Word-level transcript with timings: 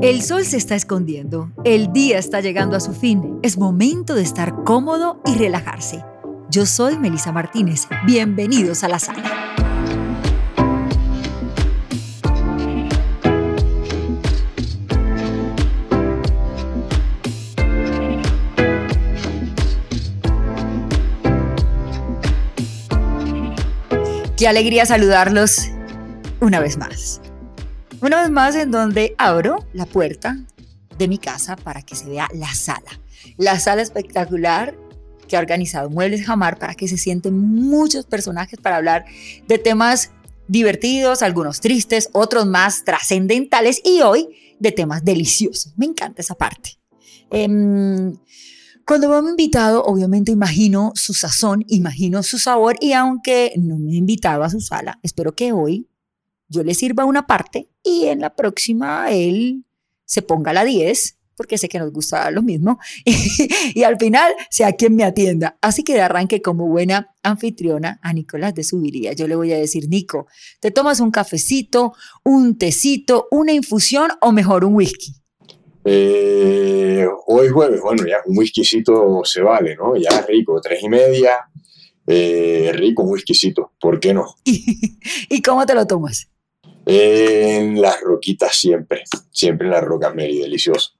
El 0.00 0.22
sol 0.22 0.44
se 0.44 0.56
está 0.56 0.76
escondiendo, 0.76 1.50
el 1.64 1.92
día 1.92 2.18
está 2.18 2.40
llegando 2.40 2.76
a 2.76 2.80
su 2.80 2.92
fin, 2.92 3.40
es 3.42 3.58
momento 3.58 4.14
de 4.14 4.22
estar 4.22 4.62
cómodo 4.62 5.20
y 5.26 5.34
relajarse. 5.34 6.04
Yo 6.50 6.66
soy 6.66 6.96
Melisa 6.96 7.32
Martínez, 7.32 7.88
bienvenidos 8.06 8.84
a 8.84 8.88
la 8.88 9.00
sala. 9.00 9.24
Qué 24.36 24.46
alegría 24.46 24.86
saludarlos 24.86 25.70
una 26.40 26.60
vez 26.60 26.78
más. 26.78 27.20
Una 28.00 28.22
vez 28.22 28.30
más 28.30 28.54
en 28.54 28.70
donde 28.70 29.16
abro 29.18 29.66
la 29.72 29.84
puerta 29.84 30.38
de 30.98 31.08
mi 31.08 31.18
casa 31.18 31.56
para 31.56 31.82
que 31.82 31.96
se 31.96 32.06
vea 32.08 32.28
la 32.32 32.54
sala. 32.54 33.00
La 33.36 33.58
sala 33.58 33.82
espectacular 33.82 34.76
que 35.26 35.36
ha 35.36 35.40
organizado 35.40 35.90
Muebles 35.90 36.24
Jamar 36.24 36.60
para 36.60 36.74
que 36.74 36.86
se 36.86 36.96
sienten 36.96 37.36
muchos 37.36 38.06
personajes 38.06 38.60
para 38.60 38.76
hablar 38.76 39.04
de 39.48 39.58
temas 39.58 40.12
divertidos, 40.46 41.22
algunos 41.22 41.60
tristes, 41.60 42.08
otros 42.12 42.46
más 42.46 42.84
trascendentales 42.84 43.80
y 43.84 44.00
hoy 44.02 44.28
de 44.60 44.70
temas 44.70 45.04
deliciosos. 45.04 45.74
Me 45.76 45.86
encanta 45.86 46.22
esa 46.22 46.36
parte. 46.36 46.78
Em, 47.30 48.14
cuando 48.86 49.08
me 49.08 49.16
han 49.16 49.26
invitado, 49.26 49.82
obviamente 49.82 50.30
imagino 50.30 50.92
su 50.94 51.14
sazón, 51.14 51.64
imagino 51.66 52.22
su 52.22 52.38
sabor 52.38 52.76
y 52.80 52.92
aunque 52.92 53.52
no 53.56 53.76
me 53.76 53.90
he 53.90 53.96
invitado 53.96 54.44
a 54.44 54.50
su 54.50 54.60
sala, 54.60 55.00
espero 55.02 55.34
que 55.34 55.52
hoy 55.52 55.88
yo 56.48 56.62
le 56.62 56.74
sirva 56.74 57.04
una 57.04 57.26
parte 57.26 57.68
y 57.82 58.06
en 58.06 58.20
la 58.20 58.34
próxima 58.34 59.10
él 59.10 59.64
se 60.04 60.22
ponga 60.22 60.52
la 60.52 60.64
10 60.64 61.18
porque 61.38 61.56
sé 61.56 61.68
que 61.68 61.78
nos 61.78 61.92
gusta 61.92 62.30
lo 62.32 62.42
mismo, 62.42 62.78
y, 63.04 63.84
al 63.84 63.96
final 63.96 64.32
sea 64.50 64.72
quien 64.72 64.96
me 64.96 65.04
atienda. 65.04 65.56
Así 65.62 65.84
que 65.84 65.94
de 65.94 66.00
arranque 66.00 66.42
como 66.42 66.66
buena 66.66 67.14
anfitriona 67.22 68.00
a 68.02 68.12
Nicolás 68.12 68.54
de 68.54 68.64
Subiría. 68.64 69.12
Yo 69.12 69.28
le 69.28 69.36
voy 69.36 69.52
a 69.52 69.56
decir, 69.56 69.88
Nico, 69.88 70.26
¿te 70.60 70.72
tomas 70.72 70.98
un 70.98 71.12
cafecito, 71.12 71.94
un 72.24 72.58
tecito, 72.58 73.28
una 73.30 73.52
infusión 73.52 74.10
o 74.20 74.32
mejor 74.32 74.64
un 74.64 74.74
whisky? 74.74 75.14
Eh, 75.84 77.06
hoy 77.28 77.48
jueves, 77.48 77.80
bueno, 77.80 78.04
ya 78.04 78.16
un 78.26 78.36
whiskycito 78.36 79.22
se 79.24 79.40
vale, 79.40 79.76
¿no? 79.76 79.96
Ya 79.96 80.20
rico, 80.22 80.60
tres 80.60 80.82
y 80.82 80.88
media, 80.88 81.48
eh, 82.06 82.72
rico 82.74 83.04
un 83.04 83.12
whiskycito, 83.12 83.74
¿por 83.80 84.00
qué 84.00 84.12
no? 84.12 84.34
¿Y 84.44 85.40
cómo 85.40 85.64
te 85.64 85.74
lo 85.74 85.86
tomas? 85.86 86.28
En 86.90 87.82
las 87.82 88.00
roquitas 88.00 88.56
siempre, 88.56 89.02
siempre 89.30 89.66
en 89.66 89.72
las 89.72 89.84
rocas 89.84 90.14
Mary, 90.14 90.38
delicioso. 90.38 90.92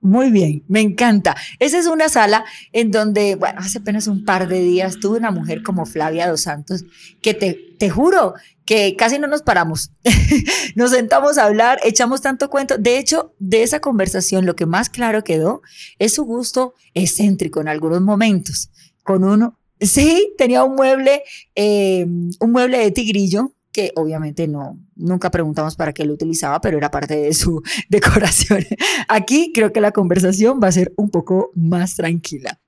Muy 0.00 0.30
bien, 0.30 0.64
me 0.68 0.80
encanta. 0.80 1.36
Esa 1.58 1.78
es 1.78 1.86
una 1.86 2.08
sala 2.08 2.46
en 2.72 2.90
donde, 2.90 3.36
bueno, 3.36 3.60
hace 3.60 3.78
apenas 3.78 4.06
un 4.06 4.24
par 4.24 4.48
de 4.48 4.60
días 4.60 5.00
tuve 5.00 5.18
una 5.18 5.30
mujer 5.30 5.62
como 5.62 5.84
Flavia 5.84 6.28
Dos 6.28 6.40
Santos 6.40 6.84
que 7.20 7.34
te, 7.34 7.52
te 7.78 7.90
juro 7.90 8.32
que 8.64 8.96
casi 8.96 9.18
no 9.18 9.26
nos 9.26 9.42
paramos. 9.42 9.92
nos 10.76 10.92
sentamos 10.92 11.36
a 11.36 11.44
hablar, 11.44 11.78
echamos 11.84 12.22
tanto 12.22 12.48
cuento. 12.48 12.78
De 12.78 12.98
hecho, 12.98 13.34
de 13.38 13.62
esa 13.62 13.80
conversación 13.80 14.46
lo 14.46 14.56
que 14.56 14.64
más 14.64 14.88
claro 14.88 15.24
quedó 15.24 15.60
es 15.98 16.14
su 16.14 16.24
gusto 16.24 16.74
excéntrico 16.94 17.60
en 17.60 17.68
algunos 17.68 18.00
momentos. 18.00 18.70
Con 19.04 19.24
uno, 19.24 19.58
sí, 19.78 20.32
tenía 20.38 20.64
un 20.64 20.74
mueble, 20.74 21.22
eh, 21.54 22.06
un 22.06 22.50
mueble 22.50 22.78
de 22.78 22.90
tigrillo 22.92 23.52
que 23.72 23.92
obviamente 23.96 24.46
no, 24.46 24.78
nunca 25.02 25.30
preguntamos 25.30 25.76
para 25.76 25.92
qué 25.92 26.04
lo 26.04 26.14
utilizaba, 26.14 26.60
pero 26.60 26.78
era 26.78 26.90
parte 26.90 27.16
de 27.16 27.34
su 27.34 27.62
decoración. 27.88 28.64
Aquí 29.08 29.52
creo 29.54 29.72
que 29.72 29.80
la 29.80 29.92
conversación 29.92 30.60
va 30.62 30.68
a 30.68 30.72
ser 30.72 30.92
un 30.96 31.10
poco 31.10 31.50
más 31.54 31.96
tranquila. 31.96 32.60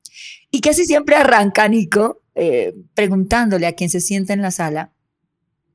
Y 0.51 0.61
casi 0.61 0.85
siempre 0.85 1.17
arranca 1.17 1.67
Nico 1.69 2.23
eh, 2.35 2.75
preguntándole 2.95 3.67
a 3.67 3.73
quien 3.73 3.91
se 3.91 4.01
sienta 4.01 4.33
en 4.33 4.43
la 4.43 4.51
sala, 4.51 4.93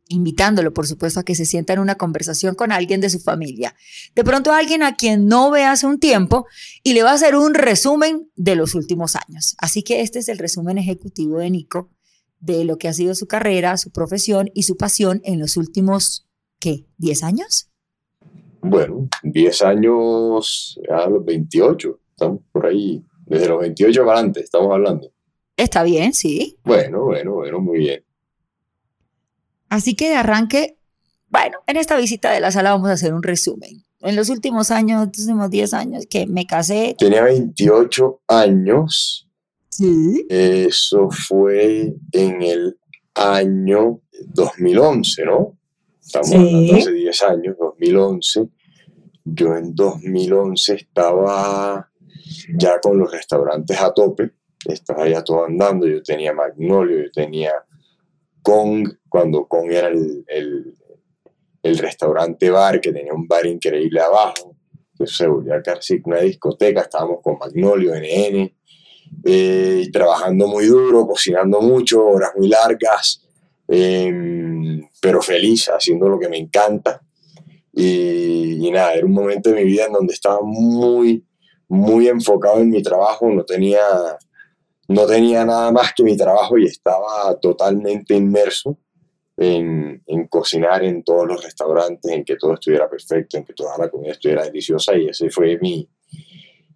invitándolo, 0.09 0.73
por 0.73 0.87
supuesto, 0.87 1.19
a 1.19 1.23
que 1.23 1.35
se 1.35 1.45
sienta 1.45 1.73
en 1.73 1.79
una 1.79 1.95
conversación 1.95 2.55
con 2.55 2.71
alguien 2.71 2.99
de 2.99 3.09
su 3.09 3.19
familia. 3.19 3.75
De 4.15 4.23
pronto 4.23 4.51
alguien 4.51 4.83
a 4.83 4.95
quien 4.95 5.27
no 5.27 5.51
ve 5.51 5.63
hace 5.63 5.85
un 5.85 5.99
tiempo 5.99 6.47
y 6.83 6.93
le 6.93 7.03
va 7.03 7.11
a 7.11 7.13
hacer 7.13 7.35
un 7.35 7.53
resumen 7.53 8.29
de 8.35 8.55
los 8.55 8.75
últimos 8.75 9.15
años. 9.15 9.55
Así 9.59 9.83
que 9.83 10.01
este 10.01 10.19
es 10.19 10.29
el 10.29 10.39
resumen 10.39 10.77
ejecutivo 10.77 11.37
de 11.37 11.49
Nico 11.49 11.89
de 12.39 12.63
lo 12.63 12.77
que 12.77 12.87
ha 12.87 12.93
sido 12.93 13.15
su 13.15 13.27
carrera, 13.27 13.77
su 13.77 13.91
profesión 13.91 14.49
y 14.53 14.63
su 14.63 14.77
pasión 14.77 15.21
en 15.23 15.39
los 15.39 15.57
últimos, 15.57 16.27
¿qué? 16.59 16.85
¿10 16.99 17.23
años? 17.23 17.69
Bueno, 18.61 19.07
10 19.23 19.61
años 19.63 20.79
a 20.89 21.09
los 21.09 21.23
28, 21.23 21.99
estamos 22.11 22.41
por 22.51 22.65
ahí, 22.65 23.03
desde 23.25 23.47
los 23.47 23.61
28 23.61 24.01
para 24.01 24.13
adelante, 24.17 24.41
estamos 24.41 24.71
hablando. 24.71 25.11
Está 25.55 25.83
bien, 25.83 26.13
sí. 26.13 26.57
Bueno, 26.63 27.03
bueno, 27.05 27.33
bueno, 27.33 27.59
muy 27.59 27.79
bien. 27.79 28.03
Así 29.69 29.95
que 29.95 30.09
de 30.09 30.15
arranque, 30.15 30.77
bueno, 31.29 31.59
en 31.67 31.77
esta 31.77 31.95
visita 31.97 32.31
de 32.31 32.39
la 32.39 32.51
sala 32.51 32.71
vamos 32.71 32.89
a 32.89 32.93
hacer 32.93 33.13
un 33.13 33.23
resumen. 33.23 33.83
En 34.01 34.15
los 34.15 34.29
últimos 34.29 34.71
años, 34.71 35.07
los 35.07 35.19
últimos 35.19 35.49
10 35.49 35.73
años 35.73 36.05
que 36.09 36.25
me 36.25 36.45
casé. 36.45 36.95
Tenía 36.97 37.23
28 37.23 38.21
años 38.27 39.29
eso 40.29 41.09
fue 41.09 41.95
en 42.11 42.41
el 42.41 42.77
año 43.15 44.01
2011, 44.33 45.25
¿no? 45.25 45.57
Estamos 46.09 46.31
hablando 46.31 46.75
hace 46.75 46.91
10 46.91 47.23
años, 47.23 47.55
2011. 47.59 48.49
Yo 49.25 49.55
en 49.55 49.75
2011 49.75 50.73
estaba 50.73 51.87
ya 52.57 52.79
con 52.79 52.97
los 52.97 53.11
restaurantes 53.11 53.79
a 53.79 53.93
tope, 53.93 54.31
estaba 54.65 55.07
ya 55.07 55.23
todo 55.23 55.45
andando, 55.45 55.85
yo 55.85 56.01
tenía 56.01 56.33
Magnolio, 56.33 57.03
yo 57.03 57.11
tenía 57.11 57.53
Kong, 58.41 58.89
cuando 59.07 59.45
Kong 59.47 59.69
era 59.69 59.89
el, 59.89 60.25
el, 61.61 61.77
restaurante 61.77 62.49
bar, 62.49 62.81
que 62.81 62.91
tenía 62.91 63.13
un 63.13 63.27
bar 63.27 63.45
increíble 63.45 64.01
abajo, 64.01 64.55
entonces 64.93 65.15
se 65.15 65.27
volvía 65.27 65.61
casi 65.61 66.01
una 66.03 66.21
discoteca, 66.21 66.81
estábamos 66.81 67.21
con 67.21 67.37
Magnolio, 67.37 67.93
NN, 67.93 68.51
eh, 69.25 69.87
trabajando 69.93 70.47
muy 70.47 70.65
duro, 70.65 71.05
cocinando 71.05 71.61
mucho, 71.61 72.03
horas 72.03 72.31
muy 72.35 72.47
largas, 72.47 73.28
em, 73.69 74.89
pero 75.01 75.21
feliz, 75.21 75.69
haciendo 75.69 76.09
lo 76.09 76.19
que 76.19 76.29
me 76.29 76.37
encanta. 76.37 77.01
Y, 77.71 78.69
nada, 78.71 78.93
era 78.95 79.05
un 79.05 79.13
momento 79.13 79.49
de 79.49 79.57
mi 79.57 79.63
vida 79.63 79.85
en 79.85 79.93
donde 79.93 80.13
estaba 80.13 80.39
muy, 80.41 81.23
muy 81.67 82.07
enfocado 82.07 82.59
en 82.59 82.69
mi 82.69 82.81
trabajo, 82.81 83.29
no 83.29 83.45
tenía, 83.45 83.79
no 84.87 85.05
tenía 85.05 85.45
nada 85.45 85.71
más 85.71 85.93
que 85.93 86.03
mi 86.03 86.17
trabajo 86.17 86.57
y 86.57 86.65
estaba 86.65 87.39
totalmente 87.39 88.15
inmerso 88.15 88.77
en, 89.37 90.03
en, 90.05 90.27
cocinar 90.27 90.83
en 90.83 91.03
todos 91.03 91.27
los 91.27 91.43
restaurantes, 91.43 92.11
en 92.11 92.25
que 92.25 92.35
todo 92.35 92.55
estuviera 92.55 92.89
perfecto, 92.89 93.37
en 93.37 93.45
que 93.45 93.53
toda 93.53 93.77
la 93.77 93.89
comida 93.89 94.11
estuviera 94.11 94.43
deliciosa 94.43 94.97
y 94.97 95.07
ese 95.07 95.29
fue 95.29 95.57
mi, 95.61 95.87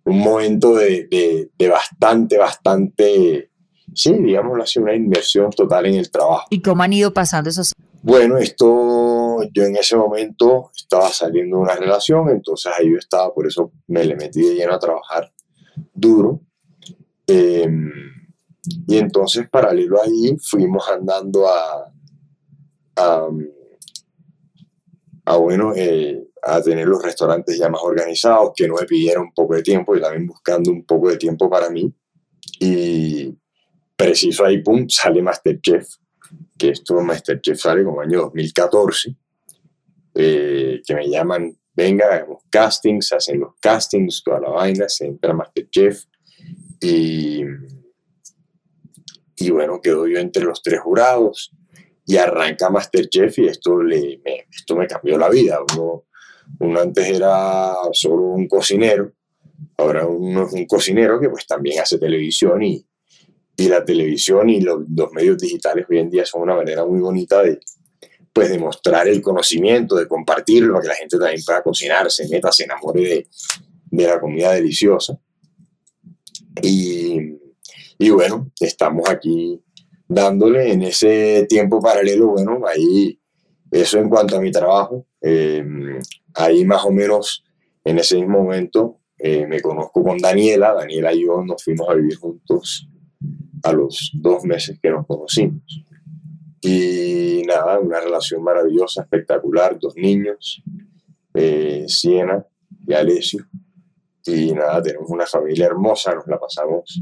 un 0.06 0.20
momento 0.20 0.76
de, 0.76 1.50
bastante, 1.70 2.38
bastante, 2.38 3.50
sí, 3.96 4.14
digamos 4.14 4.60
así, 4.62 4.80
una 4.80 4.96
inversión 4.96 5.50
total 5.52 5.86
en 5.86 5.96
el 5.96 6.12
trabajo. 6.12 6.46
¿Y 6.50 6.62
cómo 6.62 6.84
han 6.84 6.94
ido 6.94 7.14
pasando 7.14 7.50
esos? 7.50 7.74
Bueno, 8.02 8.38
esto, 8.38 9.44
yo 9.54 9.64
en 9.64 9.78
ese 9.78 9.96
momento 9.96 10.72
estaba 10.76 11.10
saliendo 11.10 11.58
de 11.58 11.64
una 11.64 11.76
relación, 11.76 12.30
entonces 12.30 12.72
ahí 12.78 12.92
yo 12.92 12.98
estaba, 12.98 13.34
por 13.34 13.48
eso 13.48 13.72
me 13.88 14.04
le 14.04 14.16
metí 14.16 14.42
de 14.42 14.56
lleno 14.56 14.74
a 14.74 14.80
trabajar 14.80 15.32
duro. 15.94 16.42
Em, 17.26 17.90
y 18.88 18.98
entonces, 18.98 19.50
paralelo 19.50 20.02
ahí, 20.02 20.36
fuimos 20.42 20.88
andando 20.90 21.48
a, 21.48 21.94
a, 22.98 23.28
a 25.26 25.36
bueno, 25.38 25.74
eh, 25.76 26.28
a 26.42 26.62
tener 26.62 26.88
los 26.88 27.02
restaurantes 27.02 27.58
ya 27.58 27.70
más 27.70 27.82
organizados, 27.84 28.52
que 28.56 28.68
no 28.68 28.76
me 28.76 28.86
pidieron 28.86 29.26
un 29.28 29.34
poco 29.34 29.56
de 29.56 29.64
tiempo 29.64 29.96
y 29.96 30.02
también 30.02 30.28
buscando 30.28 30.72
un 30.72 30.86
poco 30.86 31.10
de 31.10 31.18
tiempo 31.18 31.50
para 31.50 31.70
mí. 31.70 31.94
Y 32.60 33.34
preciso 34.04 34.44
ahí, 34.44 34.62
pum, 34.62 34.86
sale 34.90 35.22
Masterchef, 35.22 35.88
que 36.58 36.70
esto 36.70 37.00
Masterchef 37.00 37.58
sale 37.58 37.86
como 37.86 38.02
año 38.02 38.24
2014, 38.24 39.16
eh, 40.16 40.82
que 40.86 40.94
me 40.94 41.10
llaman, 41.10 41.58
venga, 41.74 42.08
hagamos 42.08 42.44
castings, 42.50 43.14
hacen 43.14 43.40
los 43.40 43.54
castings, 43.62 44.22
toda 44.22 44.42
la 44.42 44.50
vaina, 44.50 44.90
se 44.90 45.06
entra 45.06 45.34
Masterchef 45.34 46.04
y, 46.82 47.44
y 49.38 49.50
bueno, 49.52 49.80
quedo 49.82 50.06
yo 50.06 50.20
entre 50.20 50.44
los 50.44 50.62
tres 50.62 50.82
jurados 50.82 51.54
y 52.06 52.18
arranca 52.18 52.70
Masterchef 52.70 53.40
y 53.40 53.48
esto, 53.48 53.82
le, 53.82 54.20
me, 54.26 54.48
esto 54.54 54.76
me 54.76 54.86
cambió 54.86 55.18
la 55.18 55.30
vida. 55.30 55.60
Uno, 55.74 56.08
uno 56.60 56.82
antes 56.82 57.08
era 57.08 57.74
solo 57.94 58.24
un 58.24 58.50
cocinero, 58.50 59.14
ahora 59.78 60.06
uno 60.06 60.46
es 60.46 60.52
un 60.52 60.66
cocinero 60.66 61.22
que 61.22 61.30
pues 61.30 61.48
también 61.48 61.80
hace 61.80 61.98
televisión 61.98 62.62
y, 62.64 62.86
y 63.56 63.68
la 63.68 63.86
televisión 63.86 64.50
y 64.50 64.62
los, 64.62 64.82
medios 65.12 65.38
digitales 65.38 65.86
hoy 65.90 66.00
en 66.00 66.10
día 66.10 66.26
son 66.26 66.42
una 66.42 66.56
manera 66.56 66.86
muy 66.86 67.00
bonita 67.00 67.42
de, 67.44 67.60
pues 68.32 68.50
demostrar 68.50 69.08
el 69.08 69.22
conocimiento, 69.22 69.96
de 69.96 70.08
compartirlo, 70.08 70.74
para 70.74 70.82
que 70.82 70.88
la 70.88 70.96
gente 70.96 71.18
también 71.18 71.42
pueda 71.46 71.62
cocinar, 71.62 72.10
se 72.10 72.28
meta, 72.30 72.52
se 72.52 72.64
enamore 72.64 73.02
de, 73.02 73.28
de 73.92 74.08
la 74.08 74.20
comida 74.20 74.54
deliciosa. 74.54 75.20
Y, 76.62 77.38
y, 78.00 78.10
bueno, 78.10 78.52
estamos 78.60 79.08
aquí 79.10 79.62
dándole 80.08 80.72
en 80.72 80.82
ese 80.84 81.46
tiempo 81.48 81.82
paralelo, 81.82 82.30
bueno, 82.30 82.62
ahí, 82.68 83.20
eso 83.72 84.00
en 84.00 84.10
cuanto 84.10 84.38
a 84.38 84.42
mi 84.42 84.52
trabajo, 84.52 85.06
eh, 85.22 85.64
ahí 86.36 86.66
más 86.66 86.86
o 86.86 86.92
menos 86.92 87.44
en 87.84 88.00
ese 88.00 88.18
mismo 88.18 88.44
momento 88.44 89.00
eh, 89.18 89.46
me 89.48 89.62
conozco 89.62 90.04
con 90.04 90.18
Daniela, 90.18 90.74
Daniela 90.74 91.14
y 91.14 91.26
yo 91.26 91.44
nos 91.44 91.64
fuimos 91.64 91.90
a 91.90 91.94
vivir 91.94 92.18
juntos 92.18 92.90
a 93.64 93.74
los 93.74 94.12
dos 94.14 94.44
meses 94.44 94.80
que 94.82 94.90
nos 94.90 95.08
conocimos. 95.08 95.64
Y 96.62 97.42
nada, 97.48 97.80
una 97.80 98.00
relación 98.00 98.44
maravillosa, 98.44 99.02
espectacular, 99.02 99.78
dos 99.80 99.96
niños, 99.96 100.64
eh, 101.34 101.86
Siena 101.88 102.46
y 102.88 102.94
Alessio. 102.94 103.46
Y 104.26 104.54
nada, 104.54 104.82
tenemos 104.82 105.10
una 105.10 105.26
familia 105.26 105.66
hermosa, 105.66 106.16
nos 106.16 106.28
la 106.28 106.40
pasamos. 106.40 107.02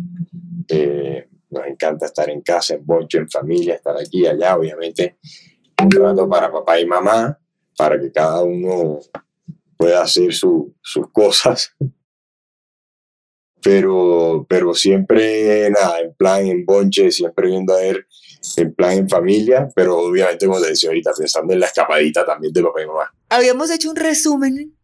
Eh, 0.67 1.27
nos 1.51 1.67
encanta 1.67 2.05
estar 2.05 2.29
en 2.29 2.41
casa, 2.41 2.75
en 2.75 2.85
bonche, 2.85 3.17
en 3.17 3.29
familia, 3.29 3.75
estar 3.75 3.95
aquí 3.97 4.25
allá, 4.25 4.55
obviamente. 4.55 5.17
Un 5.83 5.91
rato 5.91 6.27
para 6.27 6.51
papá 6.51 6.79
y 6.79 6.85
mamá, 6.85 7.37
para 7.77 7.99
que 7.99 8.11
cada 8.11 8.41
uno 8.43 8.99
pueda 9.77 10.01
hacer 10.01 10.33
sus 10.33 10.71
cosas. 11.11 11.75
Pero, 13.63 14.45
pero 14.49 14.73
siempre, 14.73 15.69
nada, 15.69 15.99
en 15.99 16.13
plan, 16.13 16.45
en 16.45 16.65
bonche, 16.65 17.11
siempre 17.11 17.47
viendo 17.47 17.73
a 17.73 17.81
ver 17.81 18.07
en 18.57 18.73
plan 18.73 18.97
en 18.97 19.09
familia, 19.09 19.69
pero 19.75 19.99
obviamente, 19.99 20.45
como 20.45 20.59
te 20.59 20.69
decía 20.69 20.89
ahorita, 20.89 21.11
pensando 21.17 21.53
en 21.53 21.59
la 21.59 21.67
escapadita 21.67 22.25
también 22.25 22.51
de 22.53 22.63
papá 22.63 22.81
y 22.81 22.87
mamá. 22.87 23.13
Habíamos 23.29 23.69
hecho 23.69 23.89
un 23.89 23.95
resumen, 23.95 24.75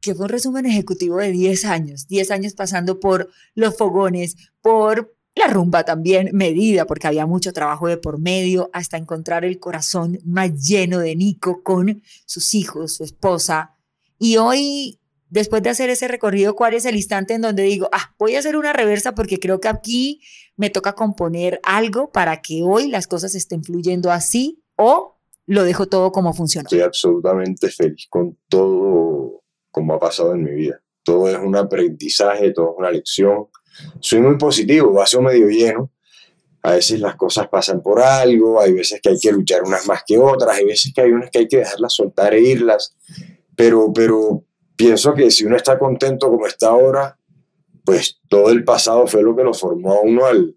que 0.00 0.14
fue 0.14 0.26
un 0.26 0.30
resumen 0.30 0.66
ejecutivo 0.66 1.16
de 1.18 1.30
10 1.30 1.64
años, 1.64 2.06
10 2.08 2.30
años 2.30 2.54
pasando 2.54 3.00
por 3.00 3.28
los 3.54 3.76
fogones, 3.76 4.36
por 4.62 5.14
la 5.34 5.48
rumba 5.48 5.84
también 5.84 6.30
medida, 6.32 6.86
porque 6.86 7.06
había 7.06 7.26
mucho 7.26 7.52
trabajo 7.52 7.88
de 7.88 7.96
por 7.96 8.18
medio, 8.18 8.70
hasta 8.72 8.96
encontrar 8.96 9.44
el 9.44 9.58
corazón 9.58 10.18
más 10.24 10.66
lleno 10.66 10.98
de 10.98 11.16
Nico 11.16 11.62
con 11.62 12.02
sus 12.26 12.54
hijos, 12.54 12.94
su 12.94 13.04
esposa. 13.04 13.76
Y 14.18 14.36
hoy 14.36 14.99
después 15.30 15.62
de 15.62 15.70
hacer 15.70 15.88
ese 15.88 16.08
recorrido, 16.08 16.54
¿cuál 16.54 16.74
es 16.74 16.84
el 16.84 16.96
instante 16.96 17.34
en 17.34 17.42
donde 17.42 17.62
digo, 17.62 17.88
ah, 17.92 18.14
voy 18.18 18.36
a 18.36 18.40
hacer 18.40 18.56
una 18.56 18.72
reversa 18.72 19.14
porque 19.14 19.38
creo 19.38 19.60
que 19.60 19.68
aquí 19.68 20.20
me 20.56 20.70
toca 20.70 20.94
componer 20.94 21.60
algo 21.62 22.10
para 22.12 22.42
que 22.42 22.62
hoy 22.62 22.88
las 22.88 23.06
cosas 23.06 23.34
estén 23.34 23.64
fluyendo 23.64 24.10
así 24.10 24.62
o 24.76 25.18
lo 25.46 25.64
dejo 25.64 25.86
todo 25.86 26.12
como 26.12 26.34
funciona? 26.34 26.66
Estoy 26.66 26.80
absolutamente 26.80 27.70
feliz 27.70 28.06
con 28.10 28.36
todo 28.48 29.42
como 29.70 29.94
ha 29.94 29.98
pasado 29.98 30.34
en 30.34 30.44
mi 30.44 30.50
vida. 30.50 30.82
Todo 31.02 31.28
es 31.28 31.38
un 31.38 31.56
aprendizaje, 31.56 32.52
todo 32.52 32.72
es 32.72 32.78
una 32.78 32.90
lección. 32.90 33.46
Soy 34.00 34.20
muy 34.20 34.36
positivo, 34.36 34.92
vaso 34.92 35.22
medio 35.22 35.48
lleno. 35.48 35.92
A 36.62 36.72
veces 36.72 37.00
las 37.00 37.16
cosas 37.16 37.48
pasan 37.48 37.82
por 37.82 38.00
algo, 38.00 38.60
hay 38.60 38.72
veces 38.72 39.00
que 39.00 39.08
hay 39.08 39.18
que 39.18 39.32
luchar 39.32 39.62
unas 39.62 39.86
más 39.86 40.02
que 40.06 40.18
otras, 40.18 40.56
hay 40.56 40.66
veces 40.66 40.92
que 40.94 41.00
hay 41.00 41.10
unas 41.10 41.30
que 41.30 41.38
hay 41.38 41.48
que 41.48 41.58
dejarlas 41.58 41.94
soltar 41.94 42.34
e 42.34 42.40
irlas, 42.42 42.94
pero, 43.56 43.90
pero 43.94 44.44
pienso 44.80 45.12
que 45.12 45.30
si 45.30 45.44
uno 45.44 45.56
está 45.56 45.78
contento 45.78 46.30
como 46.30 46.46
está 46.46 46.68
ahora, 46.68 47.18
pues 47.84 48.18
todo 48.28 48.48
el 48.50 48.64
pasado 48.64 49.06
fue 49.06 49.22
lo 49.22 49.36
que 49.36 49.44
lo 49.44 49.52
formó 49.52 49.92
a 49.92 50.00
uno 50.00 50.24
al, 50.24 50.56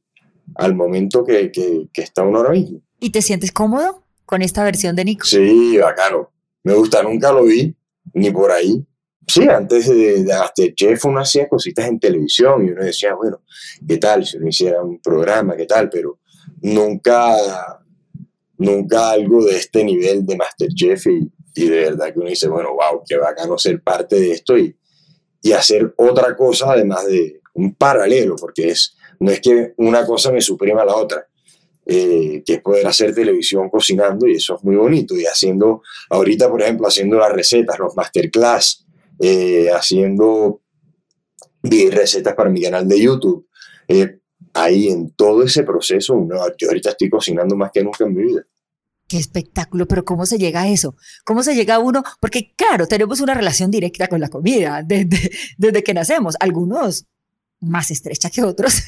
al 0.56 0.76
momento 0.76 1.26
que, 1.26 1.52
que, 1.52 1.88
que, 1.92 2.02
está 2.02 2.24
uno 2.24 2.38
ahora 2.38 2.52
mismo. 2.52 2.82
¿Y 3.02 3.10
te 3.10 3.22
sientes 3.22 3.52
cómodo 3.52 4.06
con 4.26 4.42
esta 4.42 4.64
versión 4.64 4.96
de 4.96 5.04
Nico? 5.04 5.26
Sí, 5.26 5.78
bacano. 5.78 6.32
Me 6.64 6.74
gusta, 6.74 7.04
nunca 7.04 7.34
lo 7.34 7.44
vi, 7.44 7.76
ni 8.14 8.32
por 8.32 8.52
ahí. 8.52 8.86
Sí, 9.28 9.44
antes 9.48 9.90
de, 9.90 10.24
de 10.24 10.34
Masterchef 10.34 11.04
uno 11.06 11.20
hacía 11.20 11.50
cositas 11.50 11.86
en 11.88 12.00
televisión 12.00 12.66
y 12.66 12.72
uno 12.72 12.84
decía, 12.84 13.16
bueno, 13.16 13.42
¿qué 13.86 13.98
tal 13.98 14.26
si 14.26 14.38
uno 14.38 14.48
hiciera 14.48 14.82
un 14.82 15.02
programa, 15.02 15.58
qué 15.58 15.66
tal? 15.66 15.90
Pero 15.90 16.20
nunca, 16.62 17.36
nunca 18.58 19.12
algo 19.12 19.44
de 19.44 19.58
este 19.58 19.84
nivel 19.84 20.26
de 20.26 20.38
Masterchef 20.38 21.08
y, 21.08 21.30
y 21.56 21.70
de 21.70 21.80
verdad 21.82 22.14
que 22.14 22.20
uno 22.20 22.30
dice, 22.30 22.48
bueno, 22.48 22.70
wow, 22.70 23.04
qué 23.08 23.18
bacano 23.18 23.58
ser 23.58 23.82
parte 23.82 24.20
de 24.20 24.32
esto 24.32 24.58
y, 24.58 24.76
y 25.42 25.52
hacer 25.52 25.94
otra 25.98 26.36
cosa 26.36 26.72
además 26.72 27.06
de 27.08 27.42
un 27.54 27.76
paralelo, 27.76 28.36
porque 28.36 28.70
es, 28.70 28.96
no 29.20 29.32
es 29.32 29.40
que 29.40 29.74
una 29.78 30.06
cosa 30.06 30.32
me 30.32 30.42
suprima 30.42 30.82
a 30.82 30.86
la 30.86 30.96
otra, 30.96 31.28
eh, 31.86 32.42
que 32.46 32.54
es 32.54 32.62
poder 32.62 32.88
hacer 32.88 33.14
televisión 33.14 33.70
cocinando 33.70 34.26
y 34.28 34.36
eso 34.36 34.56
es 34.56 34.64
muy 34.64 34.76
bonito. 34.76 35.16
Y 35.16 35.26
haciendo, 35.26 35.82
ahorita 36.10 36.50
por 36.50 36.62
ejemplo, 36.62 36.88
haciendo 36.88 37.18
las 37.18 37.32
recetas, 37.32 37.78
los 37.78 37.96
masterclass, 37.96 38.86
eh, 39.20 39.70
haciendo 39.72 40.62
recetas 41.64 42.36
para 42.36 42.50
mi 42.50 42.62
canal 42.62 42.88
de 42.88 43.02
YouTube. 43.02 43.48
Eh, 43.88 44.20
ahí 44.54 44.88
en 44.88 45.12
todo 45.12 45.44
ese 45.44 45.64
proceso, 45.64 46.16
yo 46.58 46.68
ahorita 46.68 46.92
estoy 46.92 47.10
cocinando 47.10 47.56
más 47.56 47.72
que 47.72 47.84
nunca 47.84 48.06
en 48.06 48.14
mi 48.14 48.24
vida. 48.24 48.46
Qué 49.14 49.20
espectáculo, 49.20 49.88
pero 49.88 50.04
¿cómo 50.06 50.26
se 50.26 50.40
llega 50.40 50.62
a 50.62 50.68
eso? 50.68 50.96
¿Cómo 51.24 51.44
se 51.44 51.54
llega 51.54 51.76
a 51.76 51.80
uno? 51.80 52.02
Porque 52.20 52.52
claro, 52.56 52.88
tenemos 52.88 53.22
una 53.22 53.36
relación 53.36 53.70
directa 53.70 54.08
con 54.08 54.20
la 54.20 54.28
comida 54.28 54.82
desde, 54.88 55.30
desde 55.56 55.84
que 55.84 55.94
nacemos. 55.94 56.36
Algunos 56.40 57.06
más 57.60 57.92
estrecha 57.92 58.32
que 58.32 58.42
otros. 58.42 58.82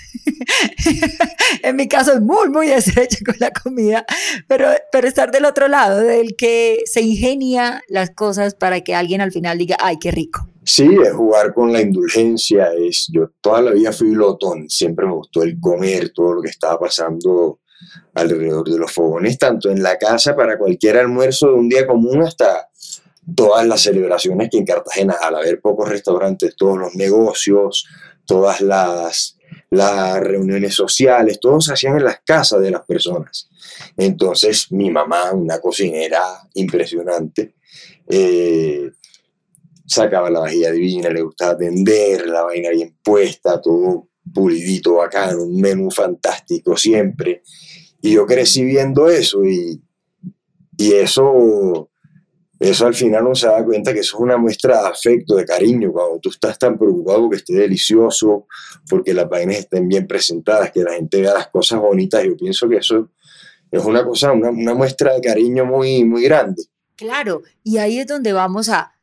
en 1.62 1.76
mi 1.76 1.88
caso 1.88 2.14
es 2.14 2.22
muy, 2.22 2.50
muy 2.50 2.72
estrecha 2.72 3.20
con 3.24 3.36
la 3.38 3.52
comida, 3.52 4.04
pero, 4.48 4.70
pero 4.92 5.08
estar 5.08 5.30
del 5.30 5.46
otro 5.46 5.68
lado, 5.68 6.00
del 6.00 6.36
que 6.36 6.80
se 6.86 7.02
ingenia 7.02 7.84
las 7.88 8.10
cosas 8.10 8.56
para 8.56 8.82
que 8.82 8.96
alguien 8.96 9.22
al 9.22 9.32
final 9.32 9.60
diga, 9.60 9.78
ay, 9.80 10.00
qué 10.00 10.10
rico. 10.10 10.50
Sí, 10.64 10.90
es 11.06 11.14
jugar 11.14 11.54
con 11.54 11.72
la 11.72 11.82
indulgencia. 11.82 12.74
Es, 12.74 13.06
yo 13.12 13.30
toda 13.42 13.62
la 13.62 13.74
vida 13.74 13.92
fui 13.92 14.16
lotón, 14.16 14.72
siempre 14.72 15.06
me 15.06 15.14
gustó 15.14 15.44
el 15.44 15.60
comer, 15.60 16.10
todo 16.10 16.34
lo 16.34 16.42
que 16.42 16.50
estaba 16.50 16.80
pasando 16.80 17.60
alrededor 18.14 18.70
de 18.70 18.78
los 18.78 18.92
fogones, 18.92 19.38
tanto 19.38 19.70
en 19.70 19.84
la 19.84 19.98
casa 19.98 20.36
para 20.36 20.58
cualquier 20.58 20.98
almuerzo 20.98 21.48
de 21.48 21.54
un 21.54 21.70
día 21.70 21.86
común 21.86 22.24
hasta 22.24 22.70
todas 23.36 23.66
las 23.66 23.82
celebraciones 23.82 24.50
que 24.52 24.58
en 24.58 24.66
Cartagena, 24.66 25.16
al 25.22 25.36
haber 25.36 25.60
pocos 25.60 25.90
restaurantes, 25.90 26.56
todos 26.56 26.78
los 26.78 26.96
negocios, 26.96 27.88
todas 28.26 28.62
las, 28.62 29.38
las 29.70 30.20
reuniones 30.20 30.76
sociales, 30.76 31.40
todo 31.40 31.60
se 31.62 31.74
hacían 31.74 31.98
en 31.98 32.06
las 32.06 32.20
casas 32.24 32.62
de 32.62 32.72
las 32.72 32.86
personas. 32.86 33.50
Entonces 33.98 34.72
mi 34.72 34.92
mamá, 34.92 35.32
una 35.34 35.60
cocinera 35.60 36.22
impresionante, 36.54 37.56
eh, 38.08 38.92
sacaba 39.86 40.30
la 40.30 40.40
vajilla 40.40 40.72
divina, 40.72 41.10
le 41.10 41.22
gustaba 41.22 41.54
atender, 41.54 42.28
la 42.28 42.44
vaina 42.44 42.70
bien 42.70 42.98
puesta, 43.04 43.62
todo 43.62 44.10
pulidito, 44.34 44.96
bacano, 44.96 45.44
un 45.44 45.60
menú 45.60 45.92
fantástico 45.92 46.76
siempre. 46.76 47.44
Y 48.02 48.14
yo 48.14 48.26
crecí 48.26 48.64
viendo 48.64 49.08
eso 49.08 49.44
y, 49.46 49.82
y 50.78 50.94
eso, 50.94 51.90
eso 52.60 52.86
al 52.86 52.94
final 52.94 53.26
uno 53.26 53.36
se 53.36 53.48
da 53.48 53.64
cuenta 53.64 53.94
que 53.94 54.00
eso 54.00 54.18
es 54.18 54.22
una 54.22 54.38
muestra 54.38 54.82
de 54.82 54.88
afecto, 54.90 55.36
de 55.36 55.46
cariño, 55.46 55.92
cuando 55.92 56.20
tú 56.20 56.30
estás 56.30 56.60
tan 56.60 56.78
preocupado 56.78 57.22
porque 57.22 57.38
esté 57.38 57.54
delicioso, 57.54 58.48
porque 58.90 59.14
las 59.14 59.28
vainas 59.28 59.58
estén 59.58 59.88
bien 59.88 60.06
presentadas, 60.08 60.72
que 60.72 60.84
la 60.84 60.94
gente 60.94 61.22
vea 61.22 61.34
las 61.34 61.48
cosas 61.48 61.80
bonitas. 61.80 62.24
Yo 62.24 62.36
pienso 62.36 62.68
que 62.70 62.78
eso 62.78 63.10
es 63.72 63.84
una 63.84 64.04
cosa, 64.04 64.32
una, 64.32 64.50
una 64.50 64.74
muestra 64.74 65.14
de 65.14 65.22
cariño 65.22 65.66
muy, 65.66 66.04
muy 66.06 66.24
grande. 66.24 66.64
Claro, 66.96 67.42
y 67.64 67.78
ahí 67.78 68.00
es 68.00 68.08
donde 68.08 68.32
vamos 68.32 68.70
a 68.70 68.94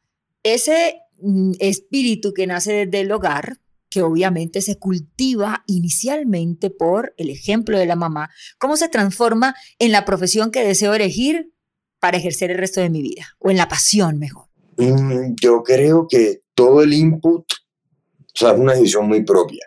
ese 0.43 1.01
mm, 1.21 1.53
espíritu 1.59 2.33
que 2.33 2.47
nace 2.47 2.87
desde 2.87 3.01
el 3.01 3.13
hogar, 3.13 3.59
que 3.93 4.03
obviamente 4.03 4.63
se 4.63 4.79
cultiva 4.79 5.65
inicialmente 5.67 6.71
por 6.71 7.13
el 7.19 7.29
ejemplo 7.29 7.79
de 7.79 7.85
la 7.85 7.95
mamá, 7.95 8.31
cómo 8.59 8.79
se 8.79 8.89
transforma 8.89 9.55
en 9.79 9.93
la 9.93 10.07
profesión 10.07 10.51
que 10.51 10.65
deseo 10.65 10.95
elegir 10.95 11.53
para 12.01 12.17
ejercer 12.17 12.51
el 12.51 12.57
resto 12.57 12.81
de 12.81 12.89
mi 12.89 13.03
vida, 13.03 13.37
o 13.39 13.51
en 13.51 13.59
la 13.59 13.69
pasión 13.69 14.19
mejor. 14.19 14.47
Mm, 14.79 15.35
yo 15.39 15.63
creo 15.63 16.07
que 16.09 16.41
todo 16.55 16.83
el 16.83 16.95
input, 16.95 17.45
o 17.53 18.35
sea, 18.35 18.53
es 18.53 18.59
una 18.59 18.73
decisión 18.73 19.07
muy 19.07 19.25
propia. 19.25 19.67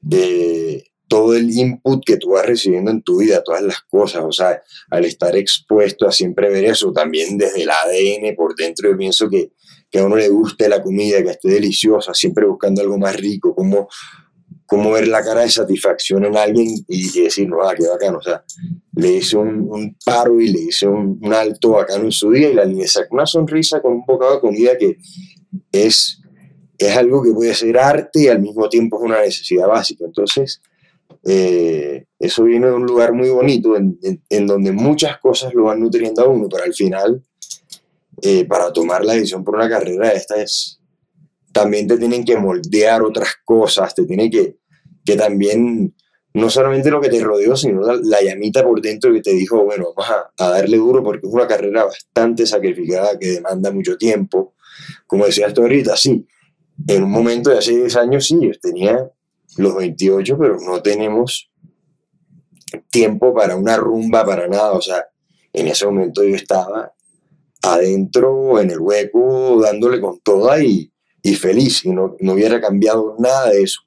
De 0.00 0.90
todo 1.06 1.36
el 1.36 1.50
input 1.50 2.02
que 2.06 2.16
tú 2.16 2.30
vas 2.30 2.46
recibiendo 2.46 2.90
en 2.90 3.02
tu 3.02 3.18
vida, 3.18 3.42
todas 3.44 3.62
las 3.62 3.82
cosas, 3.82 4.24
o 4.24 4.32
sea, 4.32 4.62
al 4.88 5.04
estar 5.04 5.36
expuesto 5.36 6.08
a 6.08 6.12
siempre 6.12 6.48
ver 6.48 6.64
eso, 6.64 6.90
también 6.90 7.36
desde 7.36 7.62
el 7.62 7.70
ADN 7.70 8.34
por 8.34 8.56
dentro, 8.56 8.90
yo 8.90 8.96
pienso 8.96 9.28
que 9.28 9.52
que 9.92 9.98
a 9.98 10.06
uno 10.06 10.16
le 10.16 10.30
guste 10.30 10.70
la 10.70 10.82
comida, 10.82 11.22
que 11.22 11.30
esté 11.30 11.50
deliciosa, 11.50 12.14
siempre 12.14 12.46
buscando 12.46 12.80
algo 12.80 12.98
más 12.98 13.14
rico, 13.14 13.54
como, 13.54 13.88
como 14.64 14.90
ver 14.90 15.06
la 15.06 15.22
cara 15.22 15.42
de 15.42 15.50
satisfacción 15.50 16.24
en 16.24 16.34
alguien 16.34 16.82
y, 16.88 17.20
decir, 17.22 17.46
no, 17.46 17.62
ah, 17.62 17.74
qué 17.76 17.86
bacano, 17.86 18.16
o 18.18 18.22
sea, 18.22 18.42
le 18.96 19.16
hice 19.16 19.36
un, 19.36 19.94
paro 20.04 20.40
y 20.40 20.48
le 20.48 20.60
hice 20.62 20.88
un, 20.88 21.20
alto 21.34 21.72
bacano 21.72 22.04
en 22.04 22.12
su 22.12 22.30
día 22.30 22.50
y 22.50 22.54
la, 22.54 22.64
le 22.64 22.88
sacó 22.88 23.14
una 23.16 23.26
sonrisa 23.26 23.82
con 23.82 23.92
un 23.92 24.04
bocado 24.06 24.36
de 24.36 24.40
comida 24.40 24.78
que 24.78 24.96
es, 25.70 26.22
es 26.78 26.96
algo 26.96 27.22
que 27.22 27.32
puede 27.32 27.54
ser 27.54 27.76
arte 27.76 28.22
y 28.22 28.28
al 28.28 28.40
mismo 28.40 28.70
tiempo 28.70 28.96
es 28.98 29.04
una 29.04 29.20
necesidad 29.20 29.68
básica. 29.68 30.06
Entonces, 30.06 30.62
eh, 31.24 32.06
eso 32.18 32.44
viene 32.44 32.68
de 32.68 32.72
un 32.72 32.86
lugar 32.86 33.12
muy 33.12 33.28
bonito, 33.28 33.76
en, 33.76 34.46
donde 34.46 34.72
muchas 34.72 35.18
cosas 35.18 35.52
lo 35.52 35.64
van 35.64 35.80
nutriendo 35.80 36.22
a 36.22 36.28
uno, 36.28 36.48
pero 36.50 36.64
al 36.64 36.72
final, 36.72 37.22
eh, 38.22 38.44
para 38.46 38.72
tomar 38.72 39.04
la 39.04 39.14
decisión 39.14 39.42
por 39.44 39.56
una 39.56 39.68
carrera 39.68 40.12
esta 40.12 40.40
es, 40.40 40.80
también 41.52 41.86
te 41.86 41.98
tienen 41.98 42.24
que 42.24 42.36
moldear 42.36 43.02
otras 43.02 43.30
cosas, 43.44 43.94
te 43.94 44.04
tienen 44.04 44.30
que, 44.30 44.56
que 45.04 45.16
también, 45.16 45.94
no 46.34 46.48
solamente 46.48 46.90
lo 46.90 47.00
que 47.00 47.08
te 47.08 47.20
rodeó, 47.20 47.56
sino 47.56 47.80
la, 47.80 48.22
llamita 48.22 48.62
por 48.62 48.80
dentro 48.80 49.12
que 49.12 49.20
te 49.20 49.32
dijo, 49.32 49.64
bueno, 49.64 49.92
vamos 49.94 50.10
a, 50.10 50.44
a, 50.44 50.50
darle 50.50 50.76
duro 50.76 51.02
porque 51.02 51.26
es 51.26 51.32
una 51.32 51.46
carrera 51.46 51.84
bastante 51.84 52.46
sacrificada 52.46 53.18
que 53.18 53.32
demanda 53.32 53.70
mucho 53.70 53.96
tiempo. 53.98 54.54
Como 55.06 55.26
decías 55.26 55.52
tú 55.52 55.62
ahorita, 55.62 55.96
sí, 55.96 56.26
en 56.86 57.02
un 57.02 57.10
momento 57.10 57.50
de 57.50 57.58
hace 57.58 57.76
10 57.76 57.96
años 57.96 58.26
sí, 58.26 58.38
yo 58.40 58.50
tenía 58.60 59.10
los 59.56 59.76
28, 59.76 60.38
pero 60.38 60.58
no 60.60 60.80
tenemos 60.80 61.50
tiempo 62.90 63.34
para 63.34 63.56
una 63.56 63.76
rumba, 63.76 64.24
para 64.24 64.48
nada. 64.48 64.72
O 64.72 64.80
sea, 64.80 65.06
en 65.52 65.68
ese 65.68 65.84
momento 65.86 66.22
yo 66.22 66.34
estaba 66.34 66.92
adentro, 67.62 68.60
en 68.60 68.70
el 68.70 68.80
hueco, 68.80 69.60
dándole 69.62 70.00
con 70.00 70.20
toda 70.20 70.62
y, 70.62 70.92
y 71.22 71.34
feliz, 71.34 71.84
y 71.84 71.90
no, 71.90 72.16
no, 72.20 72.32
hubiera 72.32 72.60
cambiado 72.60 73.14
nada 73.18 73.50
de 73.50 73.62
eso. 73.62 73.80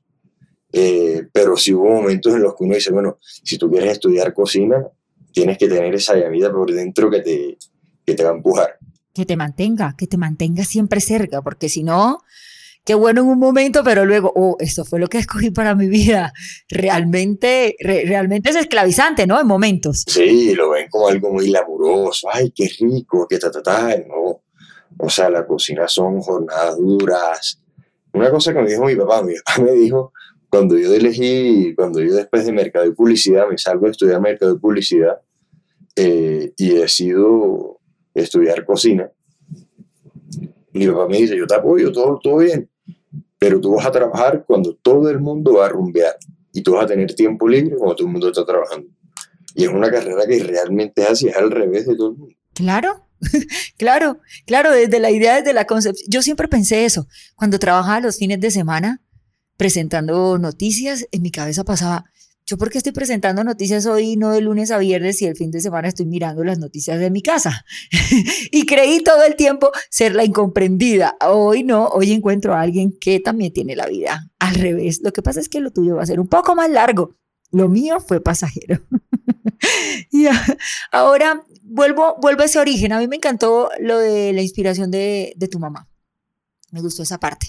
Eh, 0.72 1.28
pero 1.32 1.56
sí 1.56 1.74
hubo 1.74 1.90
momentos 1.90 2.34
en 2.34 2.42
los 2.42 2.56
que 2.56 2.64
uno 2.64 2.76
dice, 2.76 2.92
bueno, 2.92 3.18
si 3.22 3.58
tú 3.58 3.70
quieres 3.70 3.94
estudiar 3.94 4.34
cocina, 4.34 4.86
tienes 5.32 5.58
que 5.58 5.68
tener 5.68 5.94
esa 5.94 6.16
llamita 6.16 6.52
por 6.52 6.72
dentro 6.72 7.10
que 7.10 7.22
te, 7.22 7.58
que 8.06 8.14
te 8.14 8.24
va 8.24 8.32
a 8.32 8.36
empujar. 8.36 8.78
Que 9.14 9.26
te 9.26 9.38
mantenga, 9.38 9.96
que 9.98 10.08
te 10.08 10.18
mantenga 10.18 10.64
siempre 10.64 11.00
cerca, 11.00 11.42
porque 11.42 11.70
si 11.70 11.84
no, 11.84 12.20
qué 12.86 12.94
bueno 12.94 13.22
en 13.22 13.28
un 13.28 13.40
momento, 13.40 13.84
pero 13.84 14.06
luego, 14.06 14.32
oh, 14.36 14.56
esto 14.60 14.86
fue 14.86 15.00
lo 15.00 15.08
que 15.08 15.18
escogí 15.26 15.52
para 15.52 15.76
mi 15.76 15.90
vida. 15.90 16.32
Realmente, 16.70 17.76
realmente 17.82 18.52
es 18.52 18.56
esclavizante, 18.56 19.28
¿no? 19.28 19.42
En 19.42 19.48
momentos. 19.48 20.06
Sí, 20.08 20.54
lo 20.54 20.70
ven 20.70 20.88
como 20.90 21.08
algo 21.08 21.34
muy 21.34 21.50
laburoso. 21.50 22.30
Ay, 22.32 22.52
qué 22.56 22.70
rico, 22.80 23.28
qué 23.28 23.40
ta, 23.40 23.52
ta, 23.52 23.62
ta. 23.62 23.98
No. 24.08 24.44
O 24.98 25.10
sea, 25.10 25.30
la 25.30 25.46
cocina 25.46 25.88
son 25.88 26.22
jornadas 26.22 26.78
duras. 26.78 27.62
Una 28.14 28.30
cosa 28.30 28.54
que 28.54 28.62
me 28.62 28.70
dijo 28.70 28.86
mi 28.86 28.96
papá, 28.96 29.24
mi 29.24 29.34
papá 29.44 29.62
me 29.64 29.72
dijo, 29.74 30.14
cuando 30.50 30.78
yo 30.78 30.94
elegí, 30.94 31.74
cuando 31.76 32.02
yo 32.02 32.16
después 32.16 32.46
de 32.46 32.54
mercado 32.54 32.86
y 32.86 32.92
publicidad, 32.92 33.50
me 33.50 33.58
salgo 33.58 33.88
a 33.88 33.92
estudiar 33.92 34.22
mercado 34.22 34.54
y 34.54 34.60
publicidad 34.60 35.20
eh, 35.98 36.54
y 36.56 36.70
decido 36.70 37.82
estudiar 38.14 38.64
cocina. 38.64 39.12
Mi 40.72 40.88
papá 40.88 41.08
me 41.10 41.18
dice, 41.18 41.36
yo 41.36 41.46
te 41.46 41.56
apoyo, 41.56 41.92
todo, 41.92 42.20
todo 42.24 42.38
bien 42.38 42.70
pero 43.38 43.60
tú 43.60 43.76
vas 43.76 43.86
a 43.86 43.92
trabajar 43.92 44.44
cuando 44.46 44.76
todo 44.76 45.10
el 45.10 45.20
mundo 45.20 45.56
va 45.56 45.68
a 45.68 45.70
rumbear 45.70 46.16
y 46.54 46.62
tú 46.62 46.74
vas 46.74 46.86
a 46.86 46.88
tener 46.88 47.14
tiempo 47.14 47.48
libre 47.48 47.76
cuando 47.78 47.96
todo 47.96 48.08
el 48.08 48.14
mundo 48.14 48.30
está 48.30 48.46
trabajando. 48.46 48.88
Y 49.54 49.64
es 49.64 49.70
una 49.70 49.90
carrera 49.90 50.26
que 50.28 50.44
realmente 50.44 51.02
es 51.02 51.10
así, 51.10 51.28
es 51.28 51.36
al 51.36 51.52
revés 51.52 51.86
de 51.88 51.96
todo 51.96 52.12
el 52.12 52.18
mundo. 52.18 52.36
Claro, 52.54 53.06
claro, 53.78 54.20
claro, 54.46 54.72
desde 54.72 55.00
la 55.00 55.12
idea, 55.12 55.36
desde 55.36 55.54
la 55.54 55.66
concepción. 55.66 56.08
Yo 56.10 56.22
siempre 56.22 56.48
pensé 56.48 56.86
eso. 56.86 57.08
Cuando 57.36 57.60
trabajaba 57.60 58.00
los 58.00 58.18
fines 58.18 58.40
de 58.40 58.52
semana 58.52 59.02
presentando 59.58 60.38
noticias, 60.38 61.08
en 61.12 61.22
mi 61.22 61.32
cabeza 61.32 61.64
pasaba, 61.64 62.06
yo 62.46 62.58
porque 62.58 62.78
estoy 62.78 62.94
presentando 62.94 63.44
noticias 63.44 63.88
hoy, 63.88 64.18
no 64.18 64.30
de 64.30 64.42
lunes 64.42 64.70
a 64.70 64.78
viernes 64.78 65.20
y 65.22 65.26
el 65.26 65.36
fin 65.36 65.50
de 65.50 65.62
semana 65.62 65.88
estoy 65.88 66.06
mirando 66.06 66.44
las 66.44 66.60
noticias 66.60 67.00
de 67.00 67.10
mi 67.10 67.24
casa. 67.24 67.66
y 68.52 68.68
creí 68.68 69.02
todo 69.02 69.24
el 69.24 69.36
tiempo 69.36 69.72
ser 69.90 70.14
la 70.14 70.24
incomprendida. 70.24 71.18
Hoy 71.22 71.64
no, 71.64 71.88
hoy 71.88 72.12
encuentro 72.12 72.54
a 72.54 72.62
alguien 72.62 72.96
que 73.00 73.20
también 73.20 73.52
tiene 73.52 73.76
la 73.76 73.88
vida 73.88 74.30
al 74.38 74.56
revés. 74.56 75.02
Lo 75.02 75.12
que 75.12 75.24
pasa 75.24 75.40
es 75.40 75.50
que 75.50 75.60
lo 75.60 75.72
tuyo 75.72 75.96
va 75.96 76.04
a 76.04 76.06
ser 76.06 76.20
un 76.20 76.28
poco 76.28 76.56
más 76.56 76.70
largo. 76.70 77.16
Lo 77.52 77.68
mío 77.68 78.00
fue 78.00 78.22
pasajero. 78.22 78.80
y 80.12 80.28
ahora 80.92 81.44
vuelvo, 81.64 82.18
vuelvo 82.22 82.44
a 82.44 82.46
ese 82.46 82.60
origen. 82.60 82.92
A 82.92 83.00
mí 83.00 83.08
me 83.08 83.16
encantó 83.16 83.72
lo 83.80 83.98
de 83.98 84.34
la 84.34 84.44
inspiración 84.44 84.92
de, 84.92 85.34
de 85.36 85.48
tu 85.48 85.58
mamá. 85.58 85.90
Me 86.72 86.82
gustó 86.82 87.02
esa 87.02 87.20
parte. 87.20 87.48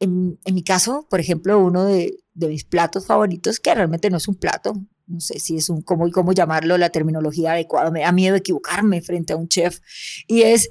En, 0.00 0.38
en 0.44 0.54
mi 0.54 0.62
caso, 0.62 1.06
por 1.10 1.20
ejemplo, 1.20 1.58
uno 1.58 1.84
de, 1.84 2.18
de 2.34 2.48
mis 2.48 2.64
platos 2.64 3.06
favoritos, 3.06 3.58
que 3.58 3.74
realmente 3.74 4.10
no 4.10 4.16
es 4.16 4.28
un 4.28 4.36
plato, 4.36 4.74
no 5.06 5.20
sé 5.20 5.40
si 5.40 5.56
es 5.56 5.68
un, 5.70 5.82
cómo, 5.82 6.10
cómo 6.12 6.32
llamarlo, 6.32 6.78
la 6.78 6.90
terminología 6.90 7.52
adecuada, 7.52 7.90
me 7.90 8.02
da 8.02 8.12
miedo 8.12 8.36
equivocarme 8.36 9.02
frente 9.02 9.32
a 9.32 9.36
un 9.36 9.48
chef, 9.48 9.80
y 10.26 10.42
es, 10.42 10.68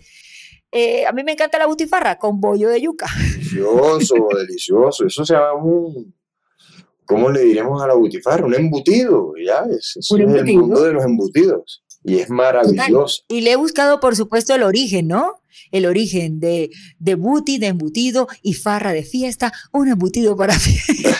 eh, 0.71 1.05
a 1.05 1.11
mí 1.11 1.23
me 1.23 1.33
encanta 1.33 1.57
la 1.57 1.67
butifarra 1.67 2.17
con 2.17 2.39
bollo 2.39 2.69
de 2.69 2.81
yuca. 2.81 3.07
Delicioso, 3.33 4.15
delicioso, 4.37 5.05
eso 5.05 5.25
se 5.25 5.33
llama 5.33 5.53
un, 5.55 6.15
¿cómo 7.05 7.29
le 7.29 7.41
diremos 7.41 7.81
a 7.81 7.87
la 7.87 7.95
butifarra? 7.95 8.45
Un 8.45 8.55
embutido, 8.55 9.33
ya, 9.45 9.65
es, 9.69 9.97
es 9.97 10.11
el 10.11 10.27
mundo 10.27 10.83
de 10.83 10.93
los 10.93 11.03
embutidos 11.03 11.83
y 12.03 12.19
es 12.19 12.29
maravilloso. 12.29 13.23
Y 13.27 13.41
le 13.41 13.51
he 13.51 13.55
buscado, 13.57 13.99
por 13.99 14.15
supuesto, 14.15 14.55
el 14.55 14.63
origen, 14.63 15.07
¿no? 15.07 15.41
El 15.71 15.85
origen 15.85 16.39
de, 16.39 16.69
de 16.99 17.15
de 17.15 17.67
embutido 17.67 18.27
y 18.41 18.53
farra 18.53 18.93
de 18.93 19.03
fiesta, 19.03 19.51
un 19.71 19.87
embutido 19.89 20.35
para 20.35 20.53
fiesta. 20.59 21.17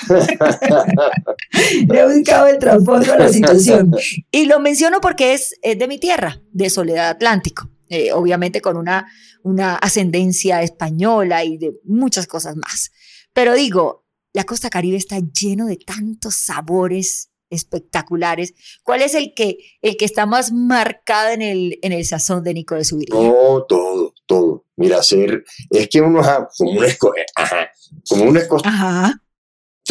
le 1.88 2.00
he 2.00 2.18
buscado 2.18 2.48
el 2.48 2.60
trasfondo 2.60 3.12
de 3.12 3.18
la 3.18 3.30
situación. 3.30 3.92
Y 4.32 4.46
lo 4.46 4.60
menciono 4.60 5.02
porque 5.02 5.34
es, 5.34 5.56
de 5.62 5.88
mi 5.88 6.00
tierra, 6.00 6.42
de 6.52 6.70
Soledad 6.70 7.10
Atlántico. 7.10 7.70
Eh, 7.90 8.12
obviamente 8.12 8.60
con 8.60 8.76
una, 8.76 9.08
una 9.44 9.76
ascendencia 9.76 10.62
española 10.62 11.46
y 11.46 11.58
de 11.58 11.74
muchas 11.86 12.28
cosas 12.28 12.58
más. 12.58 12.92
Pero 13.34 13.54
digo, 13.54 14.06
la 14.34 14.44
costa 14.44 14.70
caribe 14.70 14.98
está 14.98 15.20
lleno 15.20 15.68
de 15.68 15.78
tantos 15.78 16.36
sabores 16.36 17.32
espectaculares. 17.50 18.54
¿Cuál 18.84 19.02
es 19.02 19.16
el 19.16 19.34
que, 19.34 19.58
el 19.82 19.98
que 19.98 20.06
está 20.06 20.26
más 20.26 20.52
marcado 20.52 21.32
en 21.32 21.42
el, 21.42 21.80
en 21.82 21.92
el 21.92 22.06
sazón 22.06 22.44
de 22.44 22.54
Nico 22.54 22.76
de 22.76 22.86
Subiría? 22.86 23.16
No, 23.16 23.66
todo, 23.68 24.14
todo. 24.26 24.66
Mira, 24.76 25.02
ser, 25.02 25.44
es 25.70 25.88
que 25.90 26.02
uno, 26.02 26.22
como 26.58 26.72
un 26.72 26.84
esco, 26.84 27.14
ajá, 27.36 27.72
como 28.08 28.26
un 28.26 28.38
esco, 28.38 28.58
ajá. 28.64 29.22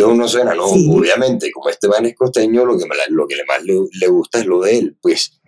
uno 0.05 0.29
suena, 0.29 0.55
no, 0.55 0.65
obviamente, 0.67 1.51
como 1.51 1.71
Esteban 1.71 2.07
es 2.07 2.15
costeño, 2.15 2.65
lo 2.65 2.79
que, 2.79 2.87
lo 3.09 3.27
que 3.27 3.37
más 3.49 3.63
le, 3.65 3.75
le, 3.93 4.07
gusta 4.07 4.39
es 4.39 4.47
lo 4.47 4.61
de 4.61 4.79
él, 4.79 4.97
pues 5.01 5.41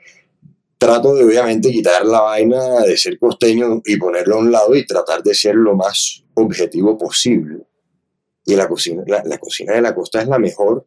trato 0.77 1.15
de 1.15 1.25
obviamente 1.25 1.71
quitar 1.71 2.07
la 2.07 2.21
vaina 2.21 2.81
de 2.81 2.97
ser 2.97 3.19
costeño 3.19 3.83
y 3.85 3.97
ponerlo 3.97 4.37
a 4.37 4.39
un 4.39 4.53
lado 4.53 4.75
y 4.75 4.87
tratar 4.87 5.23
de 5.23 5.35
ser 5.35 5.57
lo 5.57 5.75
más 5.75 6.25
objetivo 6.35 6.97
posible. 6.97 7.65
Y 8.45 8.57
la 8.57 8.69
cocina, 8.69 9.03
la, 9.07 9.23
la 9.25 9.39
cocina 9.39 9.75
de 9.75 9.83
la 9.83 9.95
costa 9.95 10.23
es 10.23 10.29
la 10.29 10.39
mejor 10.39 10.87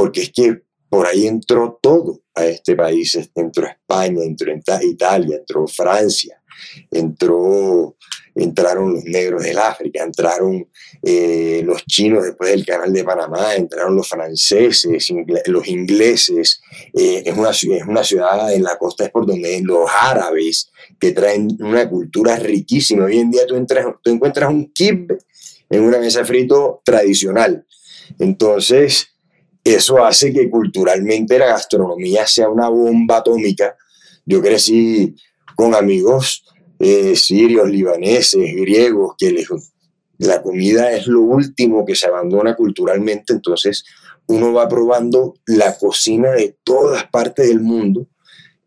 porque 0.00 0.22
es 0.22 0.32
que 0.32 0.62
por 0.88 1.06
ahí 1.06 1.26
entró 1.26 1.78
todo 1.82 2.22
a 2.34 2.46
este 2.46 2.74
país, 2.74 3.18
entró 3.34 3.66
España, 3.66 4.24
entró 4.24 4.50
Italia, 4.80 5.36
entró 5.36 5.66
Francia, 5.66 6.42
entró, 6.90 7.98
entraron 8.34 8.94
los 8.94 9.04
negros 9.04 9.42
del 9.42 9.58
África, 9.58 10.02
entraron 10.02 10.66
eh, 11.02 11.60
los 11.66 11.84
chinos 11.84 12.24
después 12.24 12.50
del 12.50 12.64
canal 12.64 12.94
de 12.94 13.04
Panamá, 13.04 13.54
entraron 13.54 13.94
los 13.94 14.08
franceses, 14.08 15.12
los 15.44 15.68
ingleses, 15.68 16.62
eh, 16.94 17.22
es, 17.26 17.36
una, 17.36 17.50
es 17.50 17.86
una 17.86 18.02
ciudad 18.02 18.54
en 18.54 18.62
la 18.62 18.78
costa 18.78 19.04
es 19.04 19.10
por 19.10 19.26
donde 19.26 19.60
los 19.62 19.86
árabes, 20.00 20.70
que 20.98 21.12
traen 21.12 21.58
una 21.60 21.86
cultura 21.90 22.36
riquísima. 22.36 23.04
Hoy 23.04 23.18
en 23.18 23.30
día 23.30 23.46
tú, 23.46 23.54
entras, 23.54 23.84
tú 24.02 24.10
encuentras 24.10 24.48
un 24.48 24.72
kib 24.72 25.18
en 25.68 25.82
una 25.82 25.98
mesa 25.98 26.24
frito 26.24 26.80
tradicional. 26.86 27.66
Entonces, 28.18 29.10
eso 29.64 30.04
hace 30.04 30.32
que 30.32 30.48
culturalmente 30.48 31.38
la 31.38 31.46
gastronomía 31.46 32.26
sea 32.26 32.48
una 32.48 32.68
bomba 32.68 33.18
atómica. 33.18 33.76
Yo 34.24 34.40
crecí 34.40 35.14
con 35.54 35.74
amigos 35.74 36.44
eh, 36.78 37.14
sirios, 37.14 37.68
libaneses, 37.68 38.54
griegos, 38.54 39.14
que 39.18 39.44
la 40.18 40.42
comida 40.42 40.92
es 40.92 41.06
lo 41.06 41.20
último 41.20 41.84
que 41.84 41.94
se 41.94 42.06
abandona 42.06 42.56
culturalmente, 42.56 43.32
entonces 43.32 43.84
uno 44.26 44.52
va 44.52 44.68
probando 44.68 45.34
la 45.46 45.76
cocina 45.76 46.30
de 46.30 46.56
todas 46.62 47.04
partes 47.10 47.48
del 47.48 47.60
mundo 47.60 48.06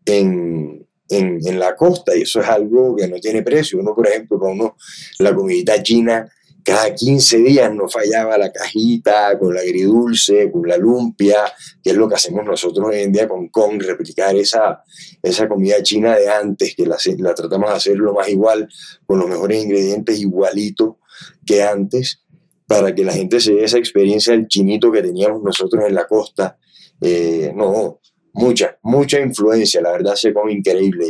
en, 0.04 0.86
en, 1.08 1.38
en, 1.44 1.58
la 1.58 1.74
costa 1.74 2.14
y 2.16 2.22
eso 2.22 2.40
es 2.40 2.48
algo 2.48 2.94
que 2.94 3.08
no 3.08 3.16
tiene 3.16 3.42
precio. 3.42 3.78
Uno, 3.78 3.94
por 3.94 4.06
ejemplo, 4.06 4.38
con 4.38 4.52
uno, 4.52 4.76
la 5.18 5.34
comidita 5.34 5.82
china 5.82 6.30
cada 6.64 6.94
15 6.94 7.38
días 7.38 7.74
nos 7.74 7.92
fallaba 7.92 8.38
la 8.38 8.50
cajita 8.50 9.38
con 9.38 9.54
la 9.54 9.60
agridulce, 9.60 10.50
con 10.50 10.66
la 10.66 10.78
lumpia, 10.78 11.36
que 11.82 11.90
es 11.90 11.96
lo 11.96 12.08
que 12.08 12.14
hacemos 12.14 12.44
nosotros 12.44 12.92
en 12.94 13.12
día 13.12 13.28
con 13.28 13.48
Kong, 13.48 13.82
replicar 13.82 14.34
esa, 14.34 14.82
esa 15.22 15.46
comida 15.46 15.82
china 15.82 16.16
de 16.16 16.30
antes, 16.30 16.74
que 16.74 16.86
la, 16.86 16.96
tratamos 17.34 17.68
de 17.68 17.76
hacer 17.76 17.96
lo 17.98 18.14
más 18.14 18.30
igual, 18.30 18.66
con 19.04 19.18
los 19.18 19.28
mejores 19.28 19.62
ingredientes 19.62 20.18
igualito 20.18 20.98
que 21.44 21.62
antes, 21.62 22.22
para 22.66 22.94
que 22.94 23.04
la 23.04 23.12
gente 23.12 23.40
se 23.40 23.52
dé 23.52 23.64
esa 23.64 23.76
experiencia 23.76 24.32
del 24.32 24.48
chinito 24.48 24.90
que 24.90 25.02
teníamos 25.02 25.42
nosotros 25.42 25.84
en 25.86 25.94
la 25.94 26.06
costa. 26.06 26.56
Eh, 26.98 27.52
no, 27.54 28.00
mucha, 28.32 28.78
mucha 28.82 29.20
influencia, 29.20 29.82
la 29.82 29.92
verdad 29.92 30.14
se 30.14 30.32
come 30.32 30.52
increíble 30.52 31.06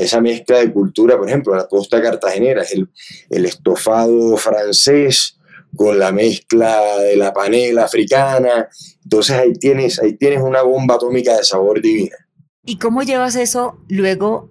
esa 0.00 0.20
mezcla 0.20 0.58
de 0.58 0.72
cultura, 0.72 1.16
por 1.16 1.28
ejemplo, 1.28 1.54
la 1.54 1.68
costa 1.68 2.00
cartagenera, 2.00 2.62
el, 2.72 2.88
el 3.28 3.46
estofado 3.46 4.36
francés 4.36 5.38
con 5.76 5.98
la 5.98 6.12
mezcla 6.12 6.80
de 6.98 7.16
la 7.16 7.32
panela 7.32 7.84
africana. 7.84 8.68
Entonces 9.04 9.36
ahí 9.36 9.52
tienes, 9.54 9.98
ahí 10.00 10.16
tienes 10.16 10.40
una 10.40 10.62
bomba 10.62 10.96
atómica 10.96 11.36
de 11.36 11.44
sabor 11.44 11.80
divina. 11.80 12.16
¿Y 12.64 12.78
cómo 12.78 13.02
llevas 13.02 13.36
eso 13.36 13.78
luego 13.88 14.50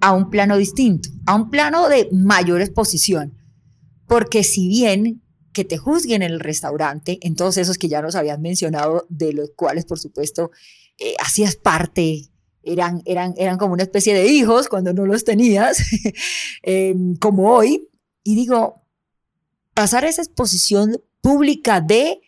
a 0.00 0.12
un 0.12 0.30
plano 0.30 0.56
distinto, 0.56 1.08
a 1.26 1.34
un 1.34 1.50
plano 1.50 1.88
de 1.88 2.08
mayor 2.12 2.60
exposición? 2.60 3.34
Porque 4.06 4.44
si 4.44 4.68
bien 4.68 5.22
que 5.52 5.64
te 5.64 5.76
juzguen 5.76 6.22
en 6.22 6.32
el 6.32 6.40
restaurante, 6.40 7.18
en 7.22 7.34
todos 7.34 7.56
esos 7.56 7.78
que 7.78 7.88
ya 7.88 8.00
nos 8.00 8.14
habían 8.14 8.40
mencionado, 8.40 9.06
de 9.08 9.32
los 9.32 9.50
cuales 9.56 9.84
por 9.86 9.98
supuesto 9.98 10.50
eh, 10.98 11.14
hacías 11.20 11.56
parte, 11.56 12.30
eran, 12.68 13.02
eran, 13.04 13.34
eran 13.36 13.58
como 13.58 13.72
una 13.72 13.82
especie 13.82 14.14
de 14.14 14.26
hijos 14.26 14.68
cuando 14.68 14.92
no 14.92 15.06
los 15.06 15.24
tenías, 15.24 15.82
em, 16.62 17.16
como 17.16 17.52
hoy, 17.52 17.88
y 18.22 18.34
digo, 18.34 18.82
pasar 19.74 20.04
esa 20.04 20.22
exposición 20.22 21.00
pública 21.20 21.80
de 21.80 22.20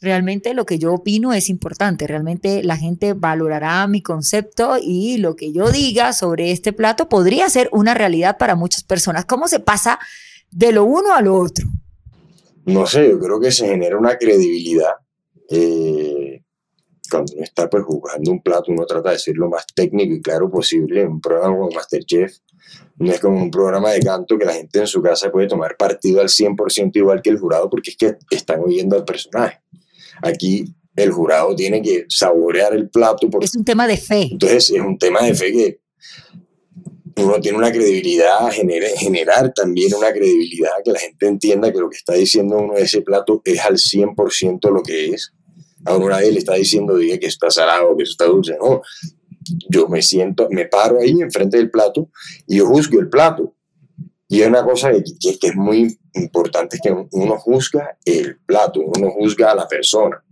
realmente 0.00 0.54
lo 0.54 0.64
que 0.64 0.78
yo 0.78 0.94
opino 0.94 1.32
es 1.32 1.48
importante. 1.48 2.06
Realmente 2.06 2.62
la 2.62 2.76
gente 2.76 3.14
valorará 3.14 3.86
mi 3.86 4.02
concepto 4.02 4.76
y 4.80 5.18
lo 5.18 5.36
que 5.36 5.52
yo 5.52 5.70
diga 5.70 6.12
sobre 6.12 6.52
este 6.52 6.72
plato 6.72 7.08
podría 7.08 7.48
ser 7.48 7.68
una 7.72 7.94
realidad 7.94 8.36
para 8.38 8.54
muchas 8.54 8.84
personas. 8.84 9.24
¿Cómo 9.24 9.48
se 9.48 9.60
pasa 9.60 9.98
de 10.50 10.72
lo 10.72 10.84
uno 10.84 11.14
a 11.14 11.22
lo 11.22 11.36
otro? 11.36 11.66
No 12.64 12.86
sé, 12.86 13.08
yo 13.08 13.18
creo 13.18 13.40
que 13.40 13.50
se 13.50 13.66
genera 13.66 13.96
una 13.96 14.16
credibilidad. 14.18 14.92
Eh, 15.50 15.97
cuando 17.10 17.32
uno 17.34 17.44
está 17.44 17.68
pues 17.68 17.84
jugando 17.84 18.30
un 18.30 18.42
plato, 18.42 18.72
uno 18.72 18.86
trata 18.86 19.10
de 19.10 19.18
ser 19.18 19.36
lo 19.36 19.48
más 19.48 19.66
técnico 19.74 20.14
y 20.14 20.20
claro 20.20 20.50
posible 20.50 21.02
en 21.02 21.08
un 21.08 21.20
programa 21.20 21.56
como 21.56 21.70
Masterchef. 21.70 22.38
No 22.96 23.12
es 23.12 23.20
como 23.20 23.42
un 23.42 23.50
programa 23.50 23.90
de 23.92 24.00
canto 24.00 24.36
que 24.38 24.44
la 24.44 24.52
gente 24.52 24.80
en 24.80 24.86
su 24.86 25.00
casa 25.00 25.30
puede 25.30 25.46
tomar 25.46 25.76
partido 25.76 26.20
al 26.20 26.28
100% 26.28 26.90
igual 26.96 27.22
que 27.22 27.30
el 27.30 27.38
jurado 27.38 27.70
porque 27.70 27.90
es 27.90 27.96
que 27.96 28.16
están 28.30 28.60
oyendo 28.60 28.96
al 28.96 29.04
personaje. 29.04 29.60
Aquí 30.22 30.74
el 30.96 31.12
jurado 31.12 31.54
tiene 31.54 31.80
que 31.80 32.06
saborear 32.08 32.74
el 32.74 32.90
plato. 32.90 33.28
es 33.40 33.54
un 33.54 33.64
tema 33.64 33.86
de 33.86 33.96
fe. 33.96 34.28
Entonces 34.32 34.70
es 34.70 34.80
un 34.80 34.98
tema 34.98 35.22
de 35.22 35.34
fe 35.34 35.52
que 35.52 35.80
uno 37.22 37.40
tiene 37.40 37.58
una 37.58 37.70
credibilidad, 37.70 38.50
generar 38.50 39.52
también 39.52 39.94
una 39.94 40.12
credibilidad, 40.12 40.70
que 40.84 40.92
la 40.92 41.00
gente 41.00 41.26
entienda 41.26 41.72
que 41.72 41.78
lo 41.78 41.90
que 41.90 41.96
está 41.96 42.14
diciendo 42.14 42.58
uno 42.58 42.74
de 42.74 42.82
ese 42.82 43.02
plato 43.02 43.42
es 43.44 43.60
al 43.60 43.74
100% 43.74 44.70
lo 44.72 44.82
que 44.82 45.10
es. 45.10 45.32
A 45.88 45.96
uno 45.96 46.08
nadie 46.08 46.32
le 46.32 46.38
está 46.38 46.54
diciendo, 46.54 46.96
diga 46.96 47.18
que 47.18 47.26
está 47.26 47.50
salado, 47.50 47.96
que 47.96 48.04
está 48.04 48.26
dulce. 48.26 48.56
No, 48.60 48.82
yo 49.68 49.88
me 49.88 50.02
siento, 50.02 50.48
me 50.50 50.66
paro 50.66 51.00
ahí 51.00 51.20
enfrente 51.20 51.56
del 51.56 51.70
plato 51.70 52.10
y 52.46 52.56
yo 52.58 52.66
juzgo 52.66 53.00
el 53.00 53.08
plato. 53.08 53.54
Y 54.28 54.42
es 54.42 54.48
una 54.48 54.62
cosa 54.62 54.92
que, 54.92 55.38
que, 55.38 55.46
es 55.48 55.56
muy 55.56 55.98
importante, 56.12 56.78
que 56.82 56.94
uno 57.12 57.38
juzga 57.38 57.96
el 58.04 58.38
plato, 58.44 58.80
uno 58.80 59.10
juzga 59.10 59.52
a 59.52 59.54
la 59.54 59.66
persona. 59.66 60.22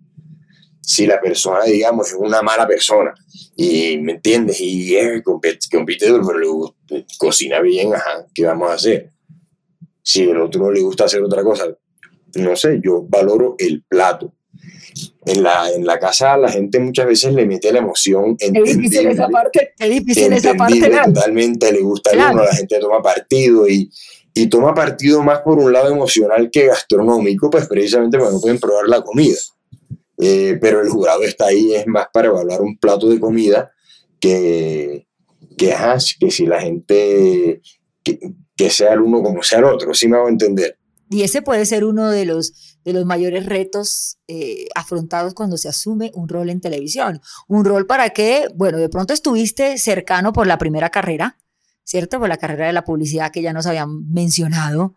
Si 0.83 1.07
la 1.07 1.21
persona, 1.21 1.65
digamos, 1.65 2.09
es 2.09 2.15
una 2.15 2.43
mala 2.43 2.67
persona 2.67 3.15
y, 3.57 3.97
¿me 3.99 4.13
entiendes? 4.13 4.61
Y 4.61 4.95
es 4.95 5.23
compite, 5.23 5.67
compite 5.73 6.07
pero 6.07 6.77
cocina 7.19 7.61
bien, 7.61 7.95
ajá, 7.95 8.27
¿qué 8.35 8.45
vamos 8.45 8.71
a 8.71 8.75
hacer? 8.75 9.11
Si 10.03 10.23
el 10.23 10.41
otro 10.41 10.65
no 10.65 10.71
le 10.71 10.81
gusta 10.83 11.07
hacer 11.07 11.23
otra 11.23 11.43
cosa, 11.43 11.67
no 12.35 12.55
sé, 12.55 12.81
yo 12.85 13.03
valoro 13.09 13.57
el 13.59 13.83
plato. 13.83 14.33
En 15.27 15.43
la, 15.43 15.69
en 15.71 15.85
la 15.85 15.99
casa 15.99 16.37
la 16.37 16.49
gente 16.49 16.79
muchas 16.79 17.07
veces 17.07 17.35
le 17.35 17.47
mete 17.47 17.73
la 17.73 17.81
emoción. 17.81 18.37
Es 18.39 18.53
difícil 18.53 19.09
esa 19.09 19.29
parte. 19.29 19.73
Es 19.77 19.91
difícil 19.91 20.33
esa 20.33 20.55
parte. 20.55 20.89
Totalmente, 21.05 21.73
le 21.73 21.81
gusta 21.81 22.11
a 22.11 22.31
uno, 22.31 22.45
la 22.45 22.55
gente 22.55 22.79
toma 22.79 23.03
partido 23.03 23.69
y, 23.69 23.91
y 24.35 24.47
toma 24.49 24.75
partido 24.75 25.23
más 25.23 25.41
por 25.41 25.59
un 25.59 25.73
lado 25.73 25.91
emocional 25.91 26.51
que 26.51 26.67
gastronómico, 26.67 27.51
pues 27.51 27.67
precisamente 27.67 28.19
no 28.19 28.41
pueden 28.41 28.61
probar 28.61 28.87
la 28.87 29.03
comida. 29.03 29.37
Eh, 30.19 30.59
pero 30.61 30.81
el 30.81 30.89
jurado 30.89 31.23
está 31.23 31.47
ahí 31.47 31.75
es 31.75 31.87
más 31.87 32.07
para 32.13 32.29
evaluar 32.29 32.61
un 32.61 32.79
plato 32.79 33.09
de 33.09 33.19
comida 33.19 33.73
que, 34.21 35.07
que, 35.57 35.75
que 36.21 36.31
si 36.31 36.47
la 36.47 36.61
gente, 36.61 37.61
que, 38.03 38.19
que, 38.57 38.71
sea 38.71 38.95
el 38.95 39.01
uno 39.01 39.23
como 39.23 39.43
sea 39.43 39.59
el 39.59 39.65
otro, 39.65 39.93
sí 39.93 40.07
me 40.07 40.17
hago 40.17 40.29
entender. 40.29 40.79
Y 41.11 41.23
ese 41.23 41.43
puede 41.43 41.67
ser 41.67 41.85
uno 41.85 42.11
de 42.11 42.25
los, 42.25 42.76
de 42.87 42.93
los 42.93 43.05
mayores 43.05 43.47
retos 43.47 44.19
eh, 44.29 44.69
afrontados 44.77 45.35
cuando 45.35 45.57
se 45.57 45.69
asume 45.69 46.13
un 46.15 46.29
rol 46.29 46.51
en 46.51 46.61
televisión. 46.61 47.21
Un 47.49 47.65
rol 47.65 47.85
para 47.85 48.11
que, 48.11 48.47
bueno, 48.55 48.79
de 48.79 48.89
pronto 48.89 49.13
estuviste 49.13 49.77
cercano 49.77 50.33
por 50.33 50.47
la 50.47 50.57
primera 50.57 50.89
carrera, 50.91 51.37
¿cierto? 51.83 52.21
Por 52.21 52.29
la 52.29 52.37
carrera 52.37 52.69
de 52.69 52.73
la 52.73 52.85
publicidad 52.85 53.33
que 53.33 53.43
ya 53.43 53.53
nos 53.53 53.67
habían 53.67 54.09
mencionado, 54.13 54.95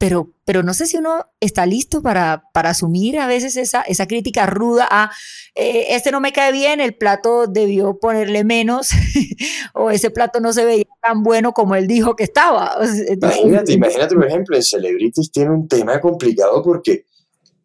pero, 0.00 0.32
pero 0.46 0.62
no 0.62 0.72
sé 0.72 0.86
si 0.86 0.96
uno 0.96 1.26
está 1.40 1.66
listo 1.66 2.00
para, 2.00 2.44
para 2.54 2.70
asumir 2.70 3.18
a 3.18 3.26
veces 3.26 3.58
esa, 3.58 3.82
esa 3.82 4.08
crítica 4.08 4.46
ruda 4.46 4.88
a, 4.90 5.10
eh, 5.54 5.88
este 5.90 6.10
no 6.10 6.22
me 6.22 6.32
cae 6.32 6.52
bien, 6.52 6.80
el 6.80 6.94
plato 6.94 7.46
debió 7.46 7.98
ponerle 7.98 8.42
menos, 8.42 8.92
o 9.74 9.90
ese 9.90 10.10
plato 10.10 10.40
no 10.40 10.54
se 10.54 10.64
veía 10.64 10.86
tan 11.02 11.22
bueno 11.22 11.52
como 11.52 11.74
él 11.74 11.86
dijo 11.86 12.16
que 12.16 12.24
estaba. 12.24 12.78
Imagínate, 13.10 13.72
imagínate, 13.74 14.14
por 14.14 14.26
ejemplo, 14.26 14.56
en 14.56 14.62
Celebrities 14.62 15.30
tiene 15.30 15.50
un 15.50 15.68
tema 15.68 16.00
complicado 16.00 16.62
porque 16.62 17.04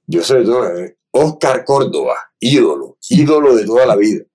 yo 0.05 0.21
soy 0.21 0.43
todo, 0.43 0.77
eh, 0.77 0.97
Oscar 1.11 1.63
Córdoba, 1.63 2.17
ídolo, 2.41 2.97
ídolo 3.11 3.55
de 3.55 3.65
toda 3.65 3.85
la 3.85 3.95
vida, 3.95 4.25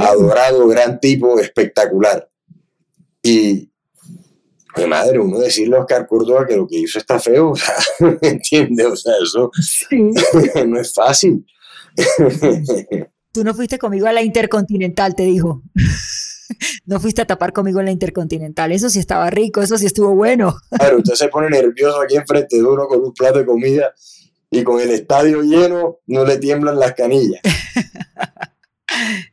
adorado, 0.00 0.66
gran 0.66 0.98
tipo, 0.98 1.38
espectacular. 1.38 2.28
Y 3.22 3.70
de 4.76 4.86
madre, 4.86 5.18
uno 5.18 5.38
decirle 5.38 5.76
a 5.76 5.80
Oscar 5.80 6.06
Córdoba 6.06 6.46
que 6.46 6.56
lo 6.56 6.66
que 6.66 6.78
hizo 6.78 6.98
está 6.98 7.18
feo, 7.18 7.50
o 7.52 7.56
sea, 7.56 7.74
¿me 8.00 8.28
entiendes? 8.28 8.86
O 8.86 8.96
sea, 8.96 9.14
eso 9.22 9.50
no 10.66 10.80
es 10.80 10.92
fácil. 10.94 11.44
Tú 13.32 13.44
no 13.44 13.54
fuiste 13.54 13.78
conmigo 13.78 14.06
a 14.06 14.12
la 14.12 14.22
Intercontinental, 14.22 15.14
te 15.14 15.24
dijo. 15.24 15.62
No 16.86 17.00
fuiste 17.00 17.20
a 17.20 17.26
tapar 17.26 17.52
conmigo 17.52 17.80
en 17.80 17.86
la 17.86 17.90
Intercontinental. 17.90 18.70
Eso 18.70 18.88
sí 18.88 19.00
estaba 19.00 19.28
rico, 19.30 19.62
eso 19.62 19.76
sí 19.76 19.86
estuvo 19.86 20.14
bueno. 20.14 20.54
Claro, 20.70 20.98
usted 20.98 21.14
se 21.14 21.26
pone 21.26 21.50
nervioso 21.50 22.00
aquí 22.00 22.14
enfrente 22.14 22.56
de 22.56 22.62
uno 22.62 22.86
con 22.86 23.02
un 23.02 23.12
plato 23.12 23.40
de 23.40 23.44
comida 23.44 23.92
y 24.48 24.62
con 24.62 24.80
el 24.80 24.90
estadio 24.90 25.42
lleno 25.42 25.98
no 26.06 26.24
le 26.24 26.38
tiemblan 26.38 26.78
las 26.78 26.92
canillas. 26.94 27.40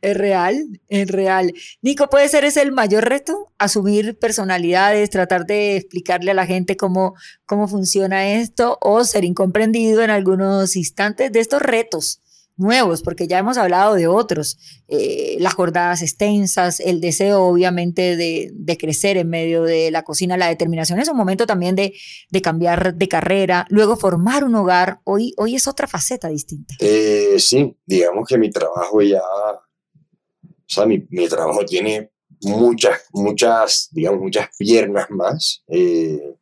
Es 0.00 0.16
real, 0.16 0.80
es 0.88 1.08
real. 1.08 1.52
Nico, 1.82 2.08
¿puede 2.08 2.28
ser 2.28 2.44
ese 2.44 2.62
el 2.62 2.72
mayor 2.72 3.08
reto? 3.08 3.52
Asumir 3.58 4.18
personalidades, 4.18 5.10
tratar 5.10 5.46
de 5.46 5.76
explicarle 5.76 6.30
a 6.30 6.34
la 6.34 6.46
gente 6.46 6.76
cómo, 6.76 7.14
cómo 7.46 7.68
funciona 7.68 8.28
esto 8.34 8.78
o 8.80 9.04
ser 9.04 9.24
incomprendido 9.24 10.02
en 10.02 10.10
algunos 10.10 10.76
instantes 10.76 11.32
de 11.32 11.40
estos 11.40 11.62
retos 11.62 12.20
nuevos, 12.56 13.02
porque 13.02 13.26
ya 13.26 13.38
hemos 13.38 13.56
hablado 13.58 13.94
de 13.94 14.06
otros, 14.06 14.58
eh, 14.88 15.36
las 15.40 15.54
jornadas 15.54 16.02
extensas, 16.02 16.80
el 16.80 17.00
deseo 17.00 17.42
obviamente 17.42 18.16
de, 18.16 18.50
de, 18.52 18.76
crecer 18.76 19.16
en 19.16 19.28
medio 19.28 19.62
de 19.62 19.90
la 19.90 20.02
cocina, 20.02 20.36
la 20.36 20.48
determinación 20.48 21.00
es 21.00 21.08
un 21.08 21.16
momento 21.16 21.46
también 21.46 21.74
de, 21.74 21.94
de, 22.30 22.42
cambiar 22.42 22.94
de 22.94 23.08
carrera, 23.08 23.66
luego 23.70 23.96
formar 23.96 24.44
un 24.44 24.54
hogar, 24.54 25.00
hoy, 25.04 25.34
hoy 25.36 25.56
es 25.56 25.66
otra 25.66 25.86
faceta 25.86 26.28
distinta. 26.28 26.74
Eh, 26.80 27.36
sí, 27.38 27.76
digamos 27.86 28.28
que 28.28 28.38
mi 28.38 28.50
trabajo 28.50 29.02
ya, 29.02 29.22
o 29.22 30.66
sea, 30.66 30.86
mi, 30.86 31.04
mi 31.10 31.28
trabajo 31.28 31.64
tiene 31.64 32.10
muchas, 32.42 33.00
muchas, 33.12 33.88
digamos, 33.92 34.20
muchas 34.20 34.48
piernas 34.56 35.06
más, 35.10 35.62
eh, 35.68 36.36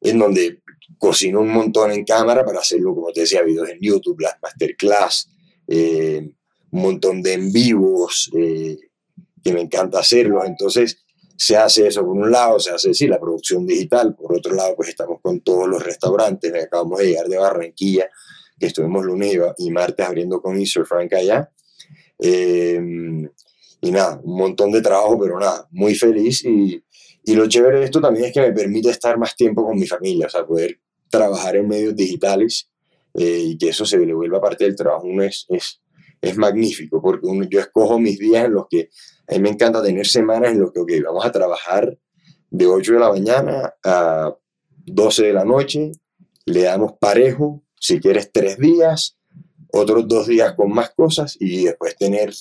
en 0.00 0.18
donde 0.18 0.62
cocino 0.98 1.40
un 1.40 1.52
montón 1.52 1.92
en 1.92 2.04
cámara 2.04 2.44
para 2.44 2.60
hacerlo, 2.60 2.94
como 2.94 3.12
te 3.12 3.20
decía, 3.20 3.42
videos 3.42 3.68
en 3.68 3.78
YouTube, 3.80 4.20
las 4.20 4.34
masterclass, 4.42 5.30
eh, 5.68 6.30
un 6.70 6.82
montón 6.82 7.22
de 7.22 7.34
en 7.34 7.52
vivos 7.52 8.30
eh, 8.36 8.78
que 9.42 9.52
me 9.52 9.60
encanta 9.60 10.00
hacerlos. 10.00 10.44
Entonces, 10.46 11.04
se 11.36 11.56
hace 11.56 11.86
eso 11.86 12.04
por 12.04 12.16
un 12.16 12.30
lado, 12.30 12.58
se 12.58 12.70
hace, 12.70 12.92
sí, 12.94 13.06
la 13.06 13.20
producción 13.20 13.66
digital, 13.66 14.16
por 14.16 14.36
otro 14.36 14.54
lado, 14.54 14.74
pues 14.74 14.88
estamos 14.88 15.20
con 15.22 15.40
todos 15.40 15.68
los 15.68 15.82
restaurantes, 15.82 16.52
acabamos 16.52 16.98
de 16.98 17.06
llegar 17.06 17.28
de 17.28 17.38
Barranquilla, 17.38 18.08
que 18.58 18.66
estuvimos 18.66 19.04
lunes 19.04 19.38
y 19.58 19.70
martes 19.70 20.04
abriendo 20.04 20.42
con 20.42 20.58
Easter 20.58 20.84
Frank 20.84 21.12
allá. 21.12 21.50
Eh, 22.18 22.80
y 23.80 23.90
nada, 23.92 24.20
un 24.24 24.36
montón 24.36 24.72
de 24.72 24.80
trabajo, 24.80 25.16
pero 25.20 25.38
nada, 25.38 25.68
muy 25.70 25.94
feliz. 25.94 26.44
Y, 26.44 26.82
y 27.24 27.34
lo 27.34 27.46
chévere 27.46 27.78
de 27.78 27.84
esto 27.84 28.00
también 28.00 28.26
es 28.26 28.32
que 28.32 28.40
me 28.40 28.52
permite 28.52 28.90
estar 28.90 29.16
más 29.16 29.36
tiempo 29.36 29.64
con 29.64 29.78
mi 29.78 29.86
familia, 29.86 30.26
o 30.26 30.30
sea, 30.30 30.44
poder 30.44 30.80
trabajar 31.08 31.54
en 31.56 31.68
medios 31.68 31.94
digitales 31.94 32.68
eh, 33.14 33.42
y 33.44 33.58
que 33.58 33.70
eso 33.70 33.84
se 33.84 33.98
le 33.98 34.14
vuelva 34.14 34.40
parte 34.40 34.64
del 34.64 34.76
trabajo 34.76 35.06
uno 35.06 35.22
es, 35.22 35.46
es, 35.48 35.80
es 36.20 36.36
magnífico, 36.36 37.00
porque 37.00 37.26
uno, 37.26 37.46
yo 37.48 37.60
escojo 37.60 37.98
mis 37.98 38.18
días 38.18 38.46
en 38.46 38.54
los 38.54 38.66
que 38.68 38.90
a 39.28 39.34
mí 39.34 39.40
me 39.40 39.50
encanta 39.50 39.82
tener 39.82 40.06
semanas 40.06 40.52
en 40.52 40.60
los 40.60 40.72
que 40.72 40.80
okay, 40.80 41.00
vamos 41.00 41.24
a 41.24 41.32
trabajar 41.32 41.98
de 42.50 42.66
8 42.66 42.94
de 42.94 42.98
la 42.98 43.10
mañana 43.10 43.74
a 43.84 44.34
12 44.86 45.26
de 45.26 45.32
la 45.32 45.44
noche, 45.44 45.92
le 46.46 46.62
damos 46.62 46.92
parejo, 46.98 47.62
si 47.78 48.00
quieres 48.00 48.30
tres 48.32 48.58
días, 48.58 49.18
otros 49.72 50.08
dos 50.08 50.26
días 50.26 50.54
con 50.54 50.72
más 50.72 50.90
cosas 50.90 51.36
y 51.38 51.64
después 51.64 51.96
tener 51.96 52.32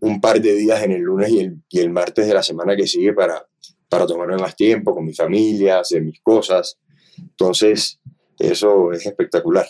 un 0.00 0.20
par 0.20 0.40
de 0.40 0.54
días 0.54 0.82
en 0.82 0.92
el 0.92 1.02
lunes 1.02 1.30
y 1.30 1.40
el, 1.40 1.62
y 1.68 1.80
el 1.80 1.90
martes 1.90 2.26
de 2.26 2.34
la 2.34 2.42
semana 2.42 2.76
que 2.76 2.86
sigue 2.86 3.12
para, 3.12 3.46
para 3.88 4.06
tomarme 4.06 4.36
más 4.36 4.56
tiempo 4.56 4.94
con 4.94 5.04
mi 5.04 5.14
familia, 5.14 5.80
hacer 5.80 6.02
mis 6.02 6.20
cosas. 6.20 6.78
Entonces, 7.16 8.00
eso 8.38 8.92
es 8.92 9.06
espectacular. 9.06 9.66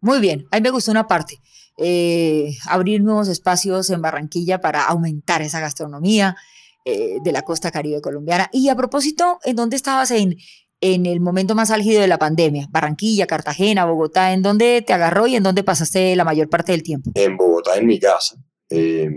Muy 0.00 0.20
bien, 0.20 0.46
ahí 0.50 0.60
me 0.60 0.70
gustó 0.70 0.90
una 0.90 1.06
parte. 1.06 1.40
Eh, 1.78 2.56
abrir 2.68 3.02
nuevos 3.02 3.28
espacios 3.28 3.90
en 3.90 4.00
Barranquilla 4.00 4.60
para 4.60 4.84
aumentar 4.86 5.42
esa 5.42 5.60
gastronomía 5.60 6.36
eh, 6.84 7.18
de 7.22 7.32
la 7.32 7.42
costa 7.42 7.70
caribe 7.70 8.00
colombiana. 8.00 8.48
Y 8.52 8.68
a 8.68 8.76
propósito, 8.76 9.38
¿en 9.44 9.56
dónde 9.56 9.76
estabas 9.76 10.10
en, 10.10 10.36
en 10.80 11.04
el 11.06 11.20
momento 11.20 11.54
más 11.54 11.70
álgido 11.70 12.00
de 12.00 12.08
la 12.08 12.18
pandemia? 12.18 12.68
Barranquilla, 12.70 13.26
Cartagena, 13.26 13.84
Bogotá, 13.84 14.32
¿en 14.32 14.42
dónde 14.42 14.82
te 14.86 14.92
agarró 14.92 15.26
y 15.26 15.36
en 15.36 15.42
dónde 15.42 15.64
pasaste 15.64 16.16
la 16.16 16.24
mayor 16.24 16.48
parte 16.48 16.72
del 16.72 16.82
tiempo? 16.82 17.10
En 17.14 17.36
Bogotá, 17.36 17.76
en 17.76 17.86
mi 17.86 17.98
casa. 17.98 18.36
Eh, 18.68 19.08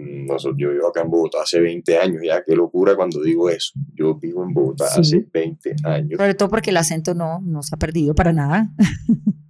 yo 0.57 0.69
vivo 0.71 0.87
acá 0.87 1.01
en 1.01 1.09
Bogotá 1.09 1.39
hace 1.41 1.59
20 1.59 1.97
años, 1.97 2.21
ya 2.23 2.43
qué 2.43 2.55
locura 2.55 2.95
cuando 2.95 3.21
digo 3.21 3.49
eso. 3.49 3.71
Yo 3.95 4.15
vivo 4.15 4.43
en 4.43 4.53
Bogotá 4.53 4.85
hace 4.85 5.25
20 5.31 5.75
años. 5.85 6.17
Sobre 6.17 6.35
todo 6.35 6.49
porque 6.49 6.69
el 6.69 6.77
acento 6.77 7.13
no, 7.15 7.39
no 7.41 7.63
se 7.63 7.73
ha 7.73 7.77
perdido 7.77 8.13
para 8.13 8.33
nada. 8.33 8.69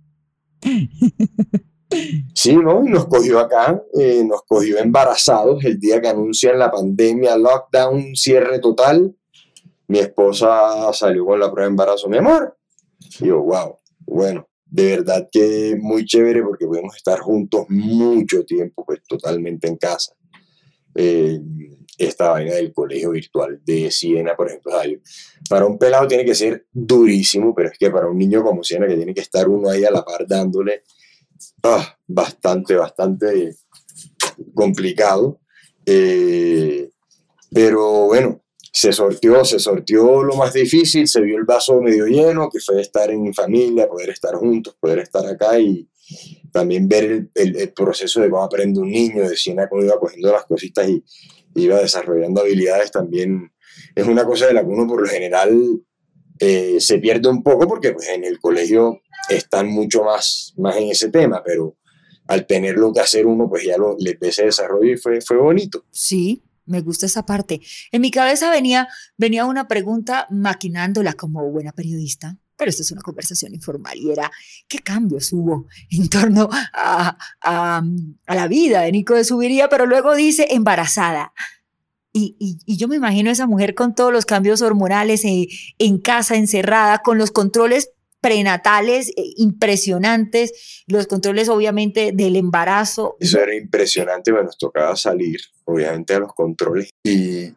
Sí, 2.36 2.56
¿no? 2.56 2.84
Nos 2.84 3.08
cogió 3.08 3.39
acá, 3.39 3.82
eh, 4.00 4.24
nos 4.24 4.43
cogió 4.43 4.78
embarazados 4.78 5.63
el 5.65 5.80
día 5.80 6.00
que 6.00 6.08
anuncian 6.08 6.60
la 6.60 6.69
pandemia, 6.69 7.36
lockdown, 7.36 8.15
cierre 8.15 8.60
total. 8.60 9.15
Mi 9.88 10.00
esposa 10.00 10.93
salió 10.93 11.26
con 11.26 11.39
la 11.39 11.52
prueba 11.52 11.65
de 11.65 11.72
embarazo, 11.72 12.08
mi 12.08 12.17
amor. 12.17 12.56
Y 13.19 13.28
yo, 13.28 13.41
wow, 13.41 13.80
bueno, 14.06 14.48
de 14.65 14.98
verdad 14.98 15.28
que 15.32 15.78
muy 15.82 16.06
chévere 16.06 16.43
porque 16.43 16.67
podemos 16.67 16.95
estar 16.95 17.19
juntos 17.19 17.65
mucho 17.69 18.45
tiempo, 18.45 18.86
pues 18.86 19.02
totalmente 19.08 19.67
en 19.67 19.78
casa. 19.78 20.13
Eh, 20.93 21.39
esta 21.98 22.30
vaina 22.30 22.54
del 22.54 22.72
colegio 22.72 23.12
virtual 23.12 23.62
de 23.65 23.91
Siena, 23.91 24.36
por 24.36 24.48
ejemplo, 24.48 24.74
para 25.50 25.66
un 25.66 25.80
pelado 25.80 26.08
tiene 26.08 26.24
que 26.24 26.36
ser 26.36 26.68
durísimo, 26.72 27.56
pero 27.56 27.70
es 27.70 27.78
que 27.78 27.90
para 27.90 28.08
un 28.08 28.18
niño 28.18 28.44
como 28.44 28.64
Siena, 28.64 28.88
que 28.88 28.96
tiene 28.96 29.16
que 29.16 29.22
estar 29.22 29.50
uno 29.50 29.70
ahí 29.70 29.84
a 29.84 29.92
la 29.92 30.06
par 30.06 30.28
dándole, 30.28 30.84
ah, 31.64 31.98
bastante, 32.08 32.76
bastante 32.76 33.56
complicado. 34.54 35.40
Eh, 35.86 36.92
pero 37.52 38.06
bueno, 38.06 38.44
se 38.72 38.94
sortió, 38.94 39.44
se 39.44 39.58
sortió 39.58 40.24
lo 40.24 40.36
más 40.36 40.54
difícil, 40.54 41.08
se 41.08 41.20
vio 41.22 41.38
el 41.38 41.46
vaso 41.46 41.82
medio 41.82 42.06
lleno, 42.06 42.48
que 42.50 42.60
fue 42.60 42.80
estar 42.80 43.10
en 43.10 43.34
familia, 43.34 43.90
poder 43.90 44.12
estar 44.12 44.36
juntos, 44.36 44.78
poder 44.80 45.00
estar 45.00 45.26
acá 45.26 45.60
y 45.60 45.90
también 46.52 46.88
ver 46.88 47.30
el, 47.34 47.74
proceso 47.74 48.22
de 48.22 48.30
cómo 48.30 48.44
aprende 48.44 48.80
un 48.80 48.92
niño, 48.92 49.28
de 49.28 49.36
Siena 49.36 49.68
cómo 49.68 49.84
iba 49.84 50.00
cogiendo 50.00 50.32
las 50.32 50.46
cositas 50.46 50.88
y 50.88 51.04
iba 51.56 51.80
desarrollando 51.80 52.42
habilidades 52.42 52.92
también. 52.92 53.52
Es 53.96 54.08
una 54.08 54.26
cosa 54.26 54.48
de 54.48 54.54
la 54.54 54.62
que 54.62 54.68
uno 54.68 54.88
por 54.88 55.02
lo 55.02 55.08
general 55.08 55.82
eh, 56.40 56.78
se 56.80 57.00
pierde 57.00 57.30
un 57.30 57.44
poco 57.44 57.68
porque 57.68 57.92
pues, 57.92 58.08
en 58.10 58.24
el 58.24 58.40
colegio 58.40 59.02
están 59.30 59.68
mucho 59.68 60.04
más, 60.04 60.54
más 60.58 60.78
en 60.78 60.90
ese 60.90 61.10
tema, 61.10 61.44
pero 61.44 61.76
al 62.28 62.46
tenerlo 62.46 62.94
que 62.94 63.02
hacer 63.02 63.26
uno, 63.26 63.50
pues 63.50 63.66
ya 63.66 63.78
lo, 63.78 63.98
le 63.98 64.18
ese 64.22 64.46
desarrollo 64.46 64.94
y 64.94 64.98
fue, 64.98 65.20
fue 65.20 65.38
bonito. 65.38 65.84
Sí, 65.92 66.44
me 66.66 66.82
gusta 66.82 67.08
esa 67.08 67.26
parte. 67.26 67.60
En 67.92 68.02
mi 68.02 68.12
cabeza 68.12 68.52
venía, 68.52 68.88
venía 69.18 69.46
una 69.46 69.68
pregunta 69.68 70.28
maquinándola 70.30 71.14
como 71.14 71.50
buena 71.50 71.72
periodista, 71.72 72.38
pero 72.56 72.70
esto 72.70 72.84
es 72.84 72.92
una 72.92 73.02
conversación 73.02 73.54
informal 73.54 73.98
y 73.98 74.12
era, 74.12 74.32
¿qué 74.68 74.80
cambios 74.80 75.34
hubo 75.34 75.68
en 75.90 76.08
torno 76.10 76.48
a, 76.52 77.18
a, 77.42 77.84
a 78.28 78.36
la 78.36 78.48
vida 78.48 78.82
de 78.82 78.92
Nico 78.92 79.16
de 79.16 79.24
Subiría? 79.24 79.68
Pero 79.68 79.88
luego 79.88 80.16
dice 80.16 80.48
embarazada. 80.52 81.34
Y, 82.12 82.36
y, 82.65 82.78
yo 82.78 82.88
me 82.88 82.95
imagino 82.95 83.30
a 83.30 83.34
esa 83.34 83.45
mujer 83.45 83.76
con 83.76 83.93
todos 83.93 84.12
los 84.12 84.26
cambios 84.26 84.63
hormonales 84.63 85.24
en, 85.26 85.43
eh, 85.43 85.48
en 85.78 86.00
casa, 86.00 86.36
encerrada, 86.36 87.00
con 87.04 87.19
los 87.19 87.30
controles 87.32 87.91
prenatales 88.22 89.10
eh, 89.10 89.34
impresionantes, 89.38 90.84
los 90.88 91.08
controles 91.08 91.50
obviamente 91.50 92.12
del 92.13 92.36
embarazo. 92.36 93.15
Eso 93.19 93.39
era 93.39 93.56
impresionante, 93.56 94.32
bueno, 94.32 94.48
nos 94.48 94.58
tocaba 94.58 94.95
salir 94.95 95.39
obviamente 95.65 96.13
a 96.13 96.19
los 96.19 96.34
controles 96.34 96.89
y 97.04 97.54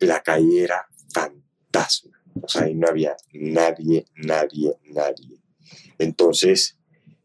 la 0.00 0.22
calle 0.22 0.64
era 0.64 0.86
fantasma, 1.12 2.20
o 2.40 2.48
sea, 2.48 2.62
ahí 2.62 2.74
no 2.74 2.88
había 2.88 3.16
nadie, 3.32 4.06
nadie, 4.16 4.72
nadie. 4.90 5.38
Entonces, 5.98 6.76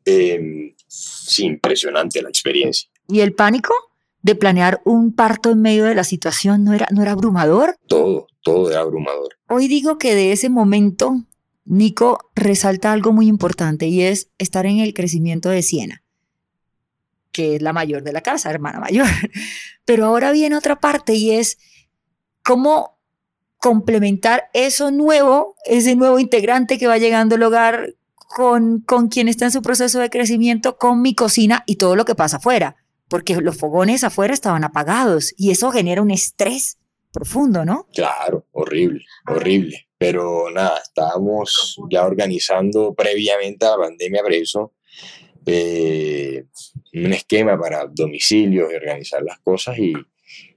eh, 0.05 0.75
sí, 0.87 1.45
impresionante 1.45 2.21
la 2.21 2.29
experiencia. 2.29 2.89
¿Y 3.07 3.21
el 3.21 3.33
pánico? 3.33 3.73
De 4.21 4.35
planear 4.35 4.81
un 4.85 5.13
parto 5.13 5.51
en 5.51 5.61
medio 5.61 5.85
de 5.85 5.95
la 5.95 6.03
situación 6.03 6.63
no 6.63 6.73
era, 6.73 6.87
no 6.91 7.01
era 7.01 7.11
abrumador? 7.11 7.77
Todo, 7.87 8.27
todo 8.41 8.69
era 8.69 8.81
abrumador. 8.81 9.35
Hoy 9.47 9.67
digo 9.67 9.97
que 9.97 10.15
de 10.15 10.31
ese 10.31 10.49
momento 10.49 11.23
Nico 11.65 12.19
resalta 12.35 12.91
algo 12.91 13.13
muy 13.13 13.27
importante 13.27 13.87
y 13.87 14.01
es 14.01 14.29
estar 14.37 14.65
en 14.65 14.79
el 14.79 14.93
crecimiento 14.93 15.49
de 15.49 15.61
Siena, 15.61 16.03
que 17.31 17.55
es 17.55 17.61
la 17.61 17.73
mayor 17.73 18.03
de 18.03 18.11
la 18.11 18.21
casa, 18.21 18.49
hermana 18.49 18.79
mayor. 18.79 19.07
Pero 19.85 20.05
ahora 20.05 20.31
viene 20.31 20.55
otra 20.55 20.79
parte 20.79 21.13
y 21.13 21.31
es 21.31 21.57
cómo 22.43 22.97
complementar 23.59 24.49
eso 24.53 24.89
nuevo, 24.89 25.55
ese 25.65 25.95
nuevo 25.95 26.19
integrante 26.19 26.77
que 26.77 26.87
va 26.87 26.97
llegando 26.97 27.35
al 27.35 27.43
hogar 27.43 27.93
con, 28.15 28.79
con 28.81 29.09
quien 29.09 29.27
está 29.27 29.45
en 29.45 29.51
su 29.51 29.61
proceso 29.61 29.99
de 29.99 30.09
crecimiento, 30.09 30.77
con 30.77 31.01
mi 31.01 31.13
cocina 31.13 31.63
y 31.65 31.75
todo 31.75 31.95
lo 31.95 32.05
que 32.05 32.15
pasa 32.15 32.37
afuera, 32.37 32.77
porque 33.09 33.35
los 33.35 33.57
fogones 33.57 34.03
afuera 34.03 34.33
estaban 34.33 34.63
apagados 34.63 35.33
y 35.37 35.51
eso 35.51 35.71
genera 35.71 36.01
un 36.01 36.11
estrés 36.11 36.77
profundo, 37.11 37.65
¿no? 37.65 37.87
Claro, 37.93 38.45
horrible, 38.51 39.03
horrible. 39.27 39.87
Pero 39.97 40.49
nada, 40.51 40.79
estábamos 40.81 41.77
ya 41.89 42.05
organizando 42.05 42.93
previamente 42.93 43.65
a 43.65 43.71
la 43.71 43.77
pandemia, 43.77 44.21
por 44.21 44.33
eso, 44.33 44.73
eh, 45.45 46.45
un 46.93 47.13
esquema 47.13 47.59
para 47.59 47.85
domicilios 47.87 48.71
y 48.71 48.75
organizar 48.75 49.23
las 49.23 49.39
cosas 49.39 49.77
y, 49.77 49.93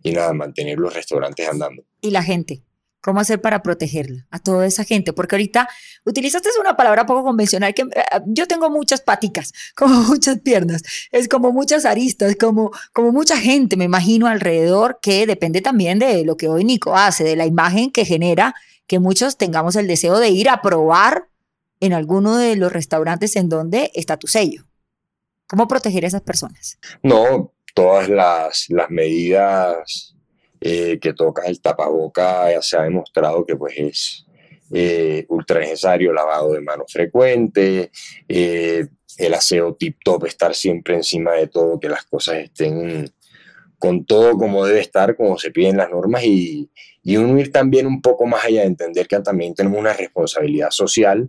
y 0.02 0.12
nada, 0.12 0.32
mantener 0.32 0.78
los 0.78 0.94
restaurantes 0.94 1.48
andando. 1.48 1.84
¿Y 2.00 2.10
la 2.10 2.22
gente? 2.22 2.62
¿Cómo 3.02 3.18
hacer 3.18 3.40
para 3.40 3.62
protegerla 3.62 4.26
a 4.30 4.38
toda 4.38 4.64
esa 4.64 4.84
gente? 4.84 5.12
Porque 5.12 5.34
ahorita 5.34 5.68
utilizaste 6.04 6.48
una 6.60 6.76
palabra 6.76 7.04
poco 7.04 7.24
convencional 7.24 7.74
que 7.74 7.82
eh, 7.82 8.04
yo 8.26 8.46
tengo 8.46 8.70
muchas 8.70 9.00
paticas, 9.00 9.52
como 9.76 10.02
muchas 10.02 10.38
piernas, 10.40 10.82
es 11.10 11.28
como 11.28 11.50
muchas 11.50 11.84
aristas, 11.84 12.36
como, 12.36 12.70
como 12.92 13.10
mucha 13.10 13.36
gente, 13.36 13.76
me 13.76 13.84
imagino, 13.84 14.28
alrededor, 14.28 15.00
que 15.02 15.26
depende 15.26 15.60
también 15.60 15.98
de 15.98 16.24
lo 16.24 16.36
que 16.36 16.48
hoy 16.48 16.62
Nico 16.64 16.96
hace, 16.96 17.24
de 17.24 17.34
la 17.34 17.44
imagen 17.44 17.90
que 17.90 18.04
genera 18.04 18.54
que 18.86 19.00
muchos 19.00 19.36
tengamos 19.36 19.74
el 19.74 19.88
deseo 19.88 20.20
de 20.20 20.28
ir 20.28 20.48
a 20.48 20.62
probar 20.62 21.28
en 21.80 21.94
alguno 21.94 22.36
de 22.36 22.54
los 22.54 22.72
restaurantes 22.72 23.34
en 23.34 23.48
donde 23.48 23.90
está 23.94 24.16
tu 24.16 24.28
sello. 24.28 24.64
¿Cómo 25.48 25.66
proteger 25.66 26.04
a 26.04 26.08
esas 26.08 26.22
personas? 26.22 26.78
No, 27.02 27.52
todas 27.74 28.08
las, 28.08 28.66
las 28.68 28.90
medidas 28.90 30.11
eh, 30.64 31.00
que 31.00 31.12
toca 31.12 31.42
el 31.46 31.60
tapaboca 31.60 32.52
ya 32.52 32.62
se 32.62 32.76
ha 32.76 32.82
demostrado 32.82 33.44
que 33.44 33.56
pues 33.56 33.74
es 33.76 34.26
eh, 34.72 35.26
ultra 35.28 35.58
necesario, 35.58 36.12
lavado 36.12 36.52
de 36.52 36.60
manos 36.60 36.92
frecuente, 36.92 37.90
eh, 38.28 38.86
el 39.18 39.34
aseo 39.34 39.74
tip 39.74 39.98
top, 40.04 40.26
estar 40.26 40.54
siempre 40.54 40.94
encima 40.94 41.32
de 41.32 41.48
todo, 41.48 41.80
que 41.80 41.88
las 41.88 42.04
cosas 42.04 42.36
estén 42.36 43.12
con 43.76 44.04
todo 44.04 44.38
como 44.38 44.64
debe 44.64 44.78
estar, 44.78 45.16
como 45.16 45.36
se 45.36 45.50
piden 45.50 45.76
las 45.76 45.90
normas 45.90 46.22
y, 46.22 46.70
y 47.04 47.16
uno 47.16 47.38
ir 47.38 47.50
también 47.50 47.86
un 47.86 48.00
poco 48.00 48.26
más 48.26 48.44
allá 48.44 48.60
de 48.60 48.68
entender 48.68 49.08
que 49.08 49.18
también 49.20 49.54
tenemos 49.54 49.78
una 49.78 49.92
responsabilidad 49.92 50.70
social 50.70 51.28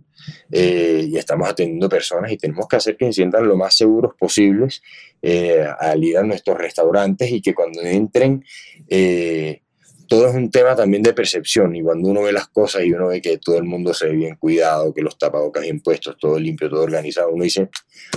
eh, 0.50 1.06
y 1.08 1.16
estamos 1.16 1.48
atendiendo 1.48 1.88
personas 1.88 2.30
y 2.30 2.36
tenemos 2.36 2.68
que 2.68 2.76
hacer 2.76 2.96
que 2.96 3.06
se 3.06 3.14
sientan 3.14 3.48
lo 3.48 3.56
más 3.56 3.74
seguros 3.74 4.14
posibles 4.18 4.82
eh, 5.20 5.66
al 5.78 6.04
ir 6.04 6.18
a 6.18 6.22
nuestros 6.22 6.58
restaurantes 6.58 7.30
y 7.30 7.40
que 7.40 7.54
cuando 7.54 7.80
entren 7.82 8.44
eh, 8.88 9.62
todo 10.06 10.28
es 10.28 10.34
un 10.34 10.50
tema 10.50 10.76
también 10.76 11.02
de 11.02 11.12
percepción 11.12 11.74
y 11.74 11.82
cuando 11.82 12.08
uno 12.08 12.22
ve 12.22 12.32
las 12.32 12.48
cosas 12.48 12.84
y 12.84 12.92
uno 12.92 13.08
ve 13.08 13.20
que 13.20 13.38
todo 13.38 13.56
el 13.56 13.64
mundo 13.64 13.94
se 13.94 14.06
ve 14.06 14.12
bien 14.12 14.36
cuidado, 14.36 14.92
que 14.92 15.02
los 15.02 15.18
tapabocas 15.18 15.62
bien 15.62 15.80
puestos, 15.80 16.16
todo 16.18 16.38
limpio, 16.38 16.68
todo 16.68 16.82
organizado, 16.82 17.30
uno 17.30 17.42
dice, 17.42 17.68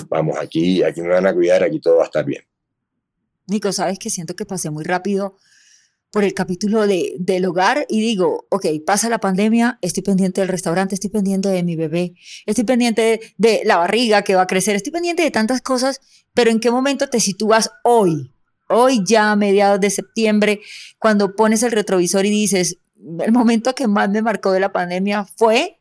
vamos, 0.10 0.38
aquí, 0.38 0.84
aquí 0.84 1.02
me 1.02 1.10
van 1.10 1.26
a 1.26 1.34
cuidar, 1.34 1.64
aquí 1.64 1.80
todo 1.80 1.98
va 1.98 2.04
a 2.04 2.06
estar 2.06 2.26
bien. 2.26 2.44
Nico, 3.48 3.72
sabes 3.72 3.98
que 3.98 4.10
siento 4.10 4.36
que 4.36 4.46
pasé 4.46 4.70
muy 4.70 4.84
rápido 4.84 5.38
por 6.12 6.24
el 6.24 6.34
capítulo 6.34 6.88
de, 6.88 7.16
del 7.20 7.46
hogar 7.46 7.86
y 7.90 8.00
digo, 8.00 8.48
ok, 8.50 8.66
pasa 8.86 9.10
la 9.10 9.20
pandemia, 9.20 9.78
estoy 9.82 10.04
pendiente 10.04 10.42
del 10.42 10.48
restaurante, 10.48 10.96
estoy 10.96 11.10
pendiente 11.10 11.50
de 11.50 11.64
mi 11.64 11.76
bebé, 11.76 12.16
estoy 12.46 12.64
pendiente 12.64 13.20
de, 13.38 13.62
la 13.66 13.78
barriga 13.78 14.22
que 14.22 14.36
va 14.36 14.44
a 14.44 14.48
crecer, 14.48 14.76
estoy 14.76 14.92
pendiente 14.92 15.24
de 15.24 15.32
tantas 15.32 15.62
cosas, 15.62 16.00
pero 16.34 16.50
¿en 16.50 16.60
qué 16.60 16.72
momento 16.72 17.10
te 17.10 17.20
sitúas 17.20 17.72
hoy? 17.84 18.32
Hoy 18.70 19.02
ya 19.06 19.32
a 19.32 19.36
mediados 19.36 19.80
de 19.80 19.90
septiembre, 19.90 20.62
cuando 21.00 21.36
pones 21.36 21.64
el 21.64 21.72
retrovisor 21.72 22.26
y 22.26 22.30
dices, 22.30 22.78
el 23.20 23.32
momento 23.32 23.76
que 23.76 23.88
más 23.88 24.10
me 24.10 24.22
marcó 24.22 24.52
de 24.52 24.60
la 24.60 24.72
pandemia 24.72 25.26
fue 25.36 25.80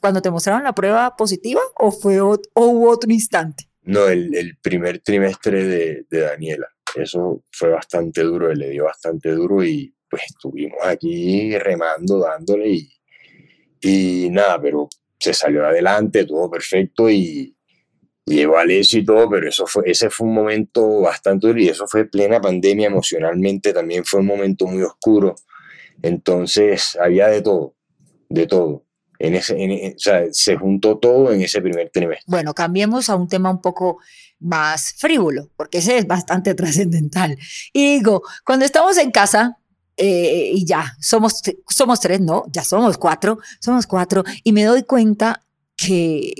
cuando 0.00 0.20
te 0.20 0.30
mostraron 0.30 0.64
la 0.64 0.74
prueba 0.74 1.16
positiva 1.16 1.60
o 1.76 1.90
fue 1.92 2.20
o, 2.20 2.40
hubo 2.54 2.90
otro 2.90 3.12
instante? 3.12 3.68
No, 3.82 4.08
el, 4.08 4.56
primer 4.62 5.00
trimestre 5.00 5.64
de 5.64 6.06
Daniela 6.10 6.68
eso 6.96 7.42
fue 7.50 7.70
bastante 7.70 8.22
duro, 8.22 8.52
le 8.52 8.70
dio 8.70 8.84
bastante 8.84 9.30
duro 9.30 9.64
y 9.64 9.94
pues 10.08 10.22
estuvimos 10.24 10.78
aquí 10.84 11.56
remando, 11.58 12.18
dándole 12.18 12.88
y, 13.80 14.28
nada, 14.30 14.60
pero 14.60 14.88
se 15.18 15.32
salió 15.32 15.66
adelante, 15.66 16.24
todo 16.24 16.50
perfecto 16.50 17.10
y, 17.10 17.56
llegó 18.24 18.56
al 18.56 18.70
éxito, 18.70 19.28
pero 19.28 19.48
eso 19.48 19.66
fue, 19.66 19.82
ese 19.86 20.08
fue 20.08 20.28
un 20.28 20.34
momento 20.34 21.00
bastante 21.00 21.48
duro 21.48 21.58
y 21.58 21.68
eso 21.68 21.86
fue 21.88 22.04
plena 22.04 22.40
pandemia 22.40 22.86
emocionalmente, 22.86 23.72
también 23.72 24.04
fue 24.04 24.20
un 24.20 24.26
momento 24.26 24.66
muy 24.66 24.82
oscuro. 24.82 25.34
Entonces 26.02 26.96
había 27.00 27.28
de 27.28 27.42
todo, 27.42 27.74
de 28.28 28.46
todo. 28.46 28.84
En 29.22 29.36
ese, 29.36 29.94
o 29.94 29.98
sea, 29.98 30.24
se 30.32 30.56
juntó 30.56 30.98
todo 30.98 31.32
en 31.32 31.42
ese 31.42 31.60
primer 31.62 31.90
trimestre. 31.90 32.24
Bueno, 32.26 32.54
cambiemos 32.54 33.08
a 33.08 33.14
un 33.14 33.28
tema 33.28 33.50
un 33.50 33.60
poco 33.60 33.98
más 34.40 34.94
frívolo, 34.98 35.48
porque 35.56 35.78
ese 35.78 35.98
es 35.98 36.06
bastante 36.08 36.54
trascendental. 36.56 37.38
Y 37.72 37.98
digo, 37.98 38.22
cuando 38.44 38.64
estamos 38.64 38.98
en 38.98 39.12
casa, 39.12 39.58
eh, 39.96 40.50
y 40.52 40.64
ya, 40.64 40.96
somos, 41.00 41.40
somos 41.68 42.00
tres, 42.00 42.20
no, 42.20 42.44
ya 42.50 42.64
somos 42.64 42.98
cuatro, 42.98 43.38
somos 43.60 43.86
cuatro, 43.86 44.24
y 44.42 44.52
me 44.52 44.64
doy 44.64 44.82
cuenta 44.82 45.44
que 45.76 46.32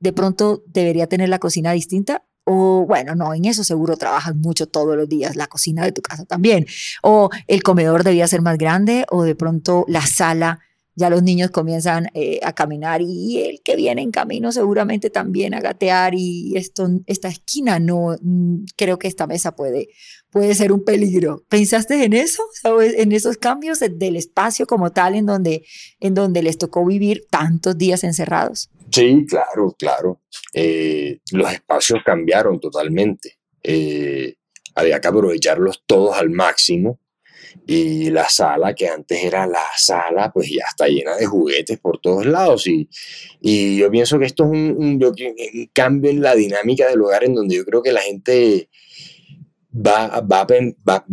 de 0.00 0.12
pronto 0.12 0.64
debería 0.66 1.06
tener 1.06 1.28
la 1.28 1.38
cocina 1.38 1.72
distinta. 1.72 2.24
O 2.44 2.86
bueno, 2.86 3.14
no, 3.14 3.34
en 3.34 3.44
eso 3.44 3.62
seguro 3.62 3.96
trabajas 3.96 4.34
mucho 4.34 4.66
todos 4.66 4.96
los 4.96 5.08
días, 5.08 5.36
la 5.36 5.46
cocina 5.46 5.84
de 5.84 5.92
tu 5.92 6.02
casa 6.02 6.24
también. 6.24 6.66
O 7.02 7.30
el 7.46 7.62
comedor 7.62 8.02
debía 8.02 8.26
ser 8.26 8.40
más 8.40 8.58
grande, 8.58 9.04
o 9.10 9.22
de 9.22 9.36
pronto 9.36 9.84
la 9.86 10.04
sala 10.04 10.58
ya 10.94 11.10
los 11.10 11.22
niños 11.22 11.50
comienzan 11.50 12.08
eh, 12.14 12.40
a 12.42 12.52
caminar 12.54 13.00
y 13.02 13.42
el 13.42 13.62
que 13.62 13.76
viene 13.76 14.02
en 14.02 14.10
camino 14.10 14.52
seguramente 14.52 15.10
también 15.10 15.54
a 15.54 15.60
gatear 15.60 16.14
y 16.14 16.56
esto, 16.56 16.88
esta 17.06 17.28
esquina 17.28 17.78
no, 17.78 18.16
mm, 18.20 18.64
creo 18.76 18.98
que 18.98 19.08
esta 19.08 19.26
mesa 19.26 19.54
puede, 19.56 19.88
puede 20.30 20.54
ser 20.54 20.72
un 20.72 20.84
peligro. 20.84 21.44
¿Pensaste 21.48 22.04
en 22.04 22.12
eso? 22.12 22.42
En 22.64 23.12
esos 23.12 23.38
cambios 23.38 23.80
del 23.80 24.16
espacio 24.16 24.66
como 24.66 24.92
tal 24.92 25.14
en 25.14 25.26
donde, 25.26 25.64
en 26.00 26.14
donde 26.14 26.42
les 26.42 26.58
tocó 26.58 26.84
vivir 26.84 27.26
tantos 27.30 27.78
días 27.78 28.04
encerrados. 28.04 28.70
Sí, 28.90 29.24
claro, 29.26 29.74
claro. 29.78 30.20
Eh, 30.52 31.20
los 31.32 31.50
espacios 31.50 32.00
cambiaron 32.04 32.60
totalmente. 32.60 33.38
Eh, 33.62 34.34
había 34.74 35.00
que 35.00 35.08
aprovecharlos 35.08 35.82
todos 35.86 36.16
al 36.16 36.30
máximo 36.30 36.98
y 37.66 38.10
la 38.10 38.28
sala, 38.28 38.74
que 38.74 38.88
antes 38.88 39.22
era 39.22 39.46
la 39.46 39.64
sala, 39.76 40.30
pues 40.32 40.50
ya 40.50 40.64
está 40.68 40.86
llena 40.86 41.16
de 41.16 41.26
juguetes 41.26 41.78
por 41.78 41.98
todos 41.98 42.26
lados. 42.26 42.66
Y, 42.66 42.88
y 43.40 43.78
yo 43.78 43.90
pienso 43.90 44.18
que 44.18 44.26
esto 44.26 44.44
es 44.44 44.50
un, 44.50 45.00
cambio 45.72 46.10
en 46.10 46.22
la 46.22 46.34
dinámica 46.34 46.88
del 46.88 47.00
hogar 47.00 47.24
en 47.24 47.34
donde 47.34 47.56
yo 47.56 47.64
creo 47.64 47.82
que 47.82 47.92
la 47.92 48.00
gente 48.00 48.68
va, 49.74 50.20
va, 50.20 50.46
va, 50.88 51.06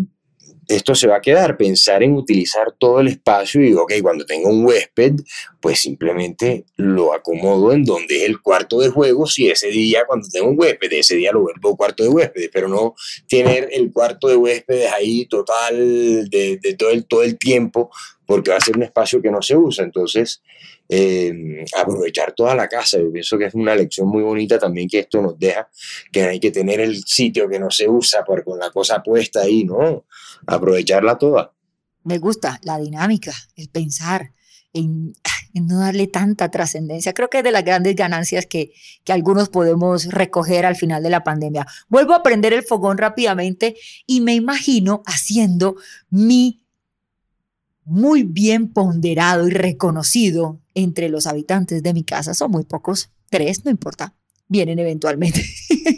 esto 0.70 0.94
se 0.94 1.08
va 1.08 1.18
a 1.18 1.22
quedar, 1.22 1.58
pensar 1.58 2.04
en 2.04 2.14
utilizar 2.14 2.72
todo 2.78 3.00
el 3.00 3.08
espacio 3.08 3.62
y, 3.64 3.74
ok, 3.74 3.94
cuando 4.04 4.24
tenga 4.24 4.50
un 4.50 4.64
huésped, 4.64 5.16
pues 5.60 5.80
simplemente 5.80 6.66
lo 6.76 7.12
acomodo 7.14 7.74
en 7.74 7.84
donde 7.84 8.18
es 8.18 8.30
el 8.30 8.40
cuarto 8.40 8.80
de 8.80 8.90
juego, 8.90 9.26
si 9.26 9.50
ese 9.50 9.70
día, 9.70 10.06
cuando 10.06 10.28
tengo 10.32 10.48
un 10.48 10.60
huésped, 10.60 10.94
ese 10.94 11.16
día 11.16 11.32
lo 11.32 11.42
vuelvo 11.42 11.76
cuarto 11.76 12.04
de 12.04 12.10
huéspedes, 12.10 12.50
pero 12.54 12.68
no 12.68 12.94
tener 13.28 13.68
el 13.72 13.92
cuarto 13.92 14.28
de 14.28 14.36
huéspedes 14.36 14.92
ahí 14.92 15.26
total 15.26 16.30
de, 16.30 16.60
de 16.62 16.74
todo, 16.76 16.92
el, 16.92 17.06
todo 17.08 17.24
el 17.24 17.40
tiempo, 17.40 17.90
porque 18.30 18.52
va 18.52 18.58
a 18.58 18.62
ser 18.62 18.78
un 18.78 18.84
espacio 18.84 19.20
que 19.24 19.32
no 19.32 19.42
se 19.42 19.58
usa. 19.58 19.84
Entonces, 19.84 20.44
eh, 20.88 21.66
aprovechar 21.76 22.34
toda 22.34 22.54
la 22.54 22.68
casa. 22.68 23.00
Yo 23.00 23.12
pienso 23.12 23.40
que 23.40 23.46
es 23.46 23.56
una 23.56 23.74
lección 23.74 24.08
muy 24.08 24.22
bonita 24.22 24.60
también 24.60 24.88
que 24.88 25.00
esto 25.00 25.20
nos 25.20 25.40
deja, 25.40 25.68
que 26.12 26.22
hay 26.22 26.40
que 26.40 26.52
tener 26.52 26.80
el 26.80 27.04
sitio 27.06 27.50
que 27.50 27.58
no 27.60 27.72
se 27.72 27.90
usa 27.90 28.24
por, 28.24 28.44
con 28.44 28.60
la 28.60 28.70
cosa 28.70 29.02
puesta 29.02 29.42
ahí, 29.42 29.64
¿no? 29.64 30.06
Aprovecharla 30.46 31.18
toda. 31.18 31.56
Me 32.04 32.20
gusta 32.20 32.60
la 32.62 32.78
dinámica, 32.78 33.34
el 33.56 33.68
pensar. 33.70 34.32
En, 34.74 35.16
no 35.56 35.80
darle 35.80 36.06
tanta 36.06 36.52
trascendencia. 36.52 37.14
Creo 37.14 37.32
que 37.32 37.40
es 37.40 37.44
de 37.44 37.52
las 37.52 37.66
grandes 37.66 37.96
ganancias 37.96 38.46
que, 38.46 38.72
que 39.04 39.12
algunos 39.12 39.50
podemos 39.50 40.06
recoger 40.06 40.68
al 40.68 40.76
final 40.76 41.02
de 41.02 41.10
la 41.10 41.24
pandemia. 41.24 41.66
Vuelvo 41.88 42.14
a 42.14 42.22
prender 42.22 42.54
el 42.54 42.62
fogón 42.62 43.00
rápidamente 43.00 43.76
y 44.06 44.22
me 44.22 44.36
imagino 44.36 45.02
haciendo 45.08 45.78
mi 46.12 46.62
muy 47.90 48.24
bien 48.24 48.72
ponderado 48.72 49.48
y 49.48 49.52
reconocido 49.52 50.62
entre 50.76 51.10
los 51.10 51.26
habitantes 51.26 51.82
de 51.82 51.94
mi 51.94 52.04
casa. 52.04 52.36
Son 52.36 52.52
muy 52.52 52.64
pocos, 52.64 53.10
tres, 53.30 53.66
no 53.66 53.72
importa, 53.72 54.16
vienen 54.48 54.78
eventualmente. 54.78 55.44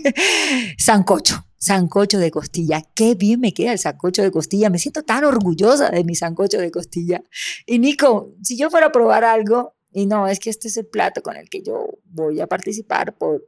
sancocho, 0.78 1.46
sancocho 1.58 2.18
de 2.18 2.32
costilla. 2.32 2.82
Qué 2.96 3.16
bien 3.16 3.42
me 3.42 3.54
queda 3.54 3.74
el 3.74 3.80
sancocho 3.80 4.22
de 4.22 4.32
costilla. 4.32 4.70
Me 4.70 4.80
siento 4.80 5.04
tan 5.04 5.26
orgullosa 5.26 5.90
de 5.90 6.06
mi 6.06 6.16
sancocho 6.16 6.60
de 6.60 6.72
costilla. 6.72 7.22
Y 7.66 7.80
Nico, 7.80 8.36
si 8.42 8.58
yo 8.58 8.70
fuera 8.70 8.88
a 8.88 8.92
probar 8.94 9.26
algo, 9.26 9.76
y 9.92 10.06
no, 10.06 10.28
es 10.28 10.40
que 10.40 10.50
este 10.50 10.70
es 10.70 10.78
el 10.78 10.88
plato 10.88 11.22
con 11.22 11.36
el 11.36 11.50
que 11.50 11.62
yo 11.62 12.00
voy 12.06 12.40
a 12.40 12.48
participar 12.48 13.18
por 13.18 13.46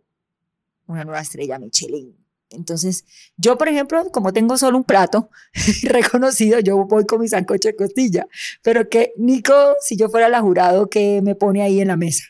una 0.88 1.06
nueva 1.06 1.22
estrella 1.22 1.60
Michelin. 1.60 2.23
Entonces, 2.54 3.06
yo, 3.38 3.58
por 3.58 3.68
ejemplo, 3.68 4.04
como 4.12 4.34
tengo 4.34 4.58
solo 4.58 4.78
un 4.78 4.84
plato 4.84 5.30
reconocido, 5.84 6.60
yo 6.60 6.86
voy 6.86 7.06
con 7.06 7.22
mi 7.22 7.28
sancocho 7.28 7.70
de 7.70 7.76
costilla. 7.76 8.28
Pero 8.62 8.90
que, 8.90 9.14
Nico, 9.18 9.76
si 9.82 9.98
yo 9.98 10.10
fuera 10.10 10.30
la 10.30 10.42
jurado, 10.42 10.90
¿qué 10.90 11.22
me 11.22 11.36
pone 11.36 11.62
ahí 11.62 11.80
en 11.82 11.90
la 11.90 11.98
mesa? 11.98 12.24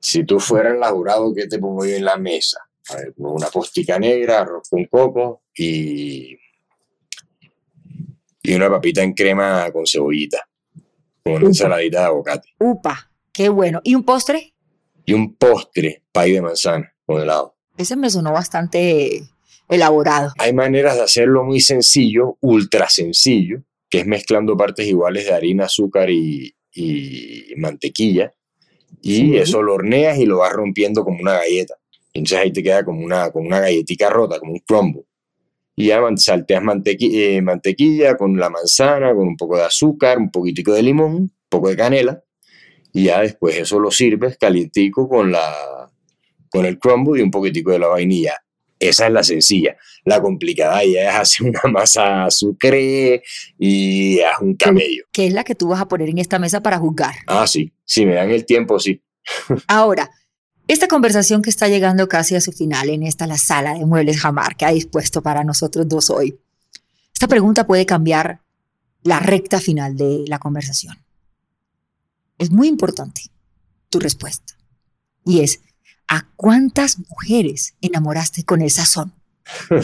Si 0.00 0.24
tú 0.24 0.38
fueras 0.38 0.76
la 0.78 0.90
jurado, 0.90 1.32
¿qué 1.34 1.46
te 1.46 1.58
pongo 1.58 1.82
ahí 1.82 1.94
en 1.94 2.04
la 2.04 2.16
mesa? 2.18 2.58
A 2.90 2.96
ver, 2.96 3.14
una 3.16 3.48
postica 3.48 3.98
negra, 3.98 4.40
arroz 4.40 4.68
con 4.68 4.84
coco 4.84 5.44
y, 5.54 6.36
y 8.42 8.54
una 8.54 8.68
papita 8.68 9.02
en 9.02 9.14
crema 9.14 9.70
con 9.72 9.86
cebollita, 9.86 10.46
con 11.22 11.34
una 11.36 11.46
ensaladita 11.46 12.00
de 12.00 12.04
aguacate. 12.04 12.48
Upa, 12.58 13.10
qué 13.32 13.48
bueno. 13.48 13.80
¿Y 13.82 13.94
un 13.94 14.04
postre? 14.04 14.54
Y 15.06 15.14
un 15.14 15.34
postre, 15.36 16.02
pay 16.12 16.32
de 16.32 16.42
manzana 16.42 16.94
con 17.06 17.22
helado. 17.22 17.56
Ese 17.76 17.96
me 17.96 18.10
sonó 18.10 18.32
bastante 18.32 19.22
elaborado. 19.68 20.32
Hay 20.38 20.52
maneras 20.52 20.96
de 20.96 21.02
hacerlo 21.02 21.44
muy 21.44 21.60
sencillo, 21.60 22.36
ultra 22.40 22.88
sencillo, 22.88 23.62
que 23.88 24.00
es 24.00 24.06
mezclando 24.06 24.56
partes 24.56 24.86
iguales 24.86 25.26
de 25.26 25.32
harina, 25.32 25.64
azúcar 25.64 26.10
y, 26.10 26.54
mantequilla. 27.56 28.34
Y 29.00 29.36
eso 29.36 29.62
lo 29.62 29.74
horneas 29.74 30.18
y 30.18 30.24
lo 30.24 30.38
vas 30.38 30.52
rompiendo 30.52 31.04
como 31.04 31.20
una 31.20 31.34
galleta. 31.34 31.74
Entonces 32.12 32.38
ahí 32.38 32.52
te 32.52 32.62
queda 32.62 32.84
como 32.84 33.04
una, 33.04 33.30
como 33.30 33.46
una 33.46 33.60
galletita 33.60 34.08
rota, 34.08 34.38
como 34.38 34.52
un 34.52 34.60
crumble. 34.60 35.04
Y 35.76 35.86
ya 35.86 36.00
salteas 36.16 36.62
eh, 36.86 37.42
mantequilla 37.42 38.16
con 38.16 38.38
la 38.38 38.48
manzana, 38.48 39.12
con 39.12 39.26
un 39.26 39.36
poco 39.36 39.56
de 39.56 39.64
azúcar, 39.64 40.18
un 40.18 40.30
poquitico 40.30 40.72
de 40.72 40.82
limón, 40.82 41.14
un 41.14 41.32
poco 41.48 41.68
de 41.68 41.76
canela. 41.76 42.22
Y 42.92 43.04
ya 43.04 43.20
después 43.20 43.56
eso 43.56 43.80
lo 43.80 43.90
sirves 43.90 44.38
calientico 44.38 45.08
con, 45.08 45.32
la, 45.32 45.90
con 46.48 46.64
el 46.64 46.78
crumble 46.78 47.20
y 47.20 47.24
un 47.24 47.30
poquitico 47.32 47.72
de 47.72 47.80
la 47.80 47.88
vainilla. 47.88 48.43
Esa 48.88 49.06
es 49.06 49.12
la 49.12 49.22
sencilla. 49.22 49.76
La 50.04 50.20
complicada 50.20 50.84
ya 50.84 51.08
es 51.08 51.14
hacer 51.14 51.46
una 51.46 51.72
masa 51.72 52.24
azúcar 52.24 52.74
y 53.58 54.20
haz 54.20 54.40
un 54.40 54.54
camello. 54.56 55.04
¿Qué 55.10 55.26
es 55.26 55.32
la 55.32 55.42
que 55.42 55.54
tú 55.54 55.68
vas 55.68 55.80
a 55.80 55.88
poner 55.88 56.10
en 56.10 56.18
esta 56.18 56.38
mesa 56.38 56.62
para 56.62 56.78
juzgar? 56.78 57.14
Ah, 57.26 57.46
sí. 57.46 57.72
Si 57.84 58.04
me 58.04 58.14
dan 58.14 58.30
el 58.30 58.44
tiempo, 58.44 58.78
sí. 58.78 59.02
Ahora, 59.68 60.10
esta 60.68 60.86
conversación 60.86 61.40
que 61.40 61.48
está 61.48 61.68
llegando 61.68 62.08
casi 62.08 62.36
a 62.36 62.42
su 62.42 62.52
final 62.52 62.90
en 62.90 63.04
esta 63.04 63.26
la 63.26 63.38
sala 63.38 63.72
de 63.72 63.86
muebles 63.86 64.20
Jamar 64.20 64.56
que 64.56 64.66
ha 64.66 64.70
dispuesto 64.70 65.22
para 65.22 65.44
nosotros 65.44 65.88
dos 65.88 66.10
hoy. 66.10 66.38
Esta 67.14 67.26
pregunta 67.26 67.66
puede 67.66 67.86
cambiar 67.86 68.40
la 69.02 69.20
recta 69.20 69.60
final 69.60 69.96
de 69.96 70.24
la 70.26 70.38
conversación. 70.38 70.96
Es 72.36 72.50
muy 72.50 72.68
importante 72.68 73.22
tu 73.88 73.98
respuesta. 73.98 74.54
Y 75.24 75.40
es, 75.40 75.60
¿A 76.08 76.26
cuántas 76.36 76.98
mujeres 76.98 77.74
enamoraste 77.80 78.44
con 78.44 78.62
el 78.62 78.70
sazón? 78.70 79.12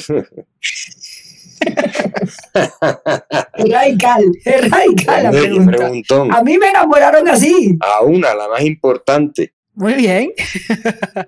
radical, 3.57 4.25
es 4.45 4.71
radical 4.71 5.23
la 5.25 5.31
pregunta. 5.31 5.91
A 6.31 6.43
mí 6.43 6.59
me 6.59 6.69
enamoraron 6.69 7.29
así. 7.29 7.77
A 7.81 8.03
una, 8.03 8.35
la 8.35 8.49
más 8.49 8.63
importante. 8.63 9.55
Muy 9.75 9.95
bien. 9.95 10.33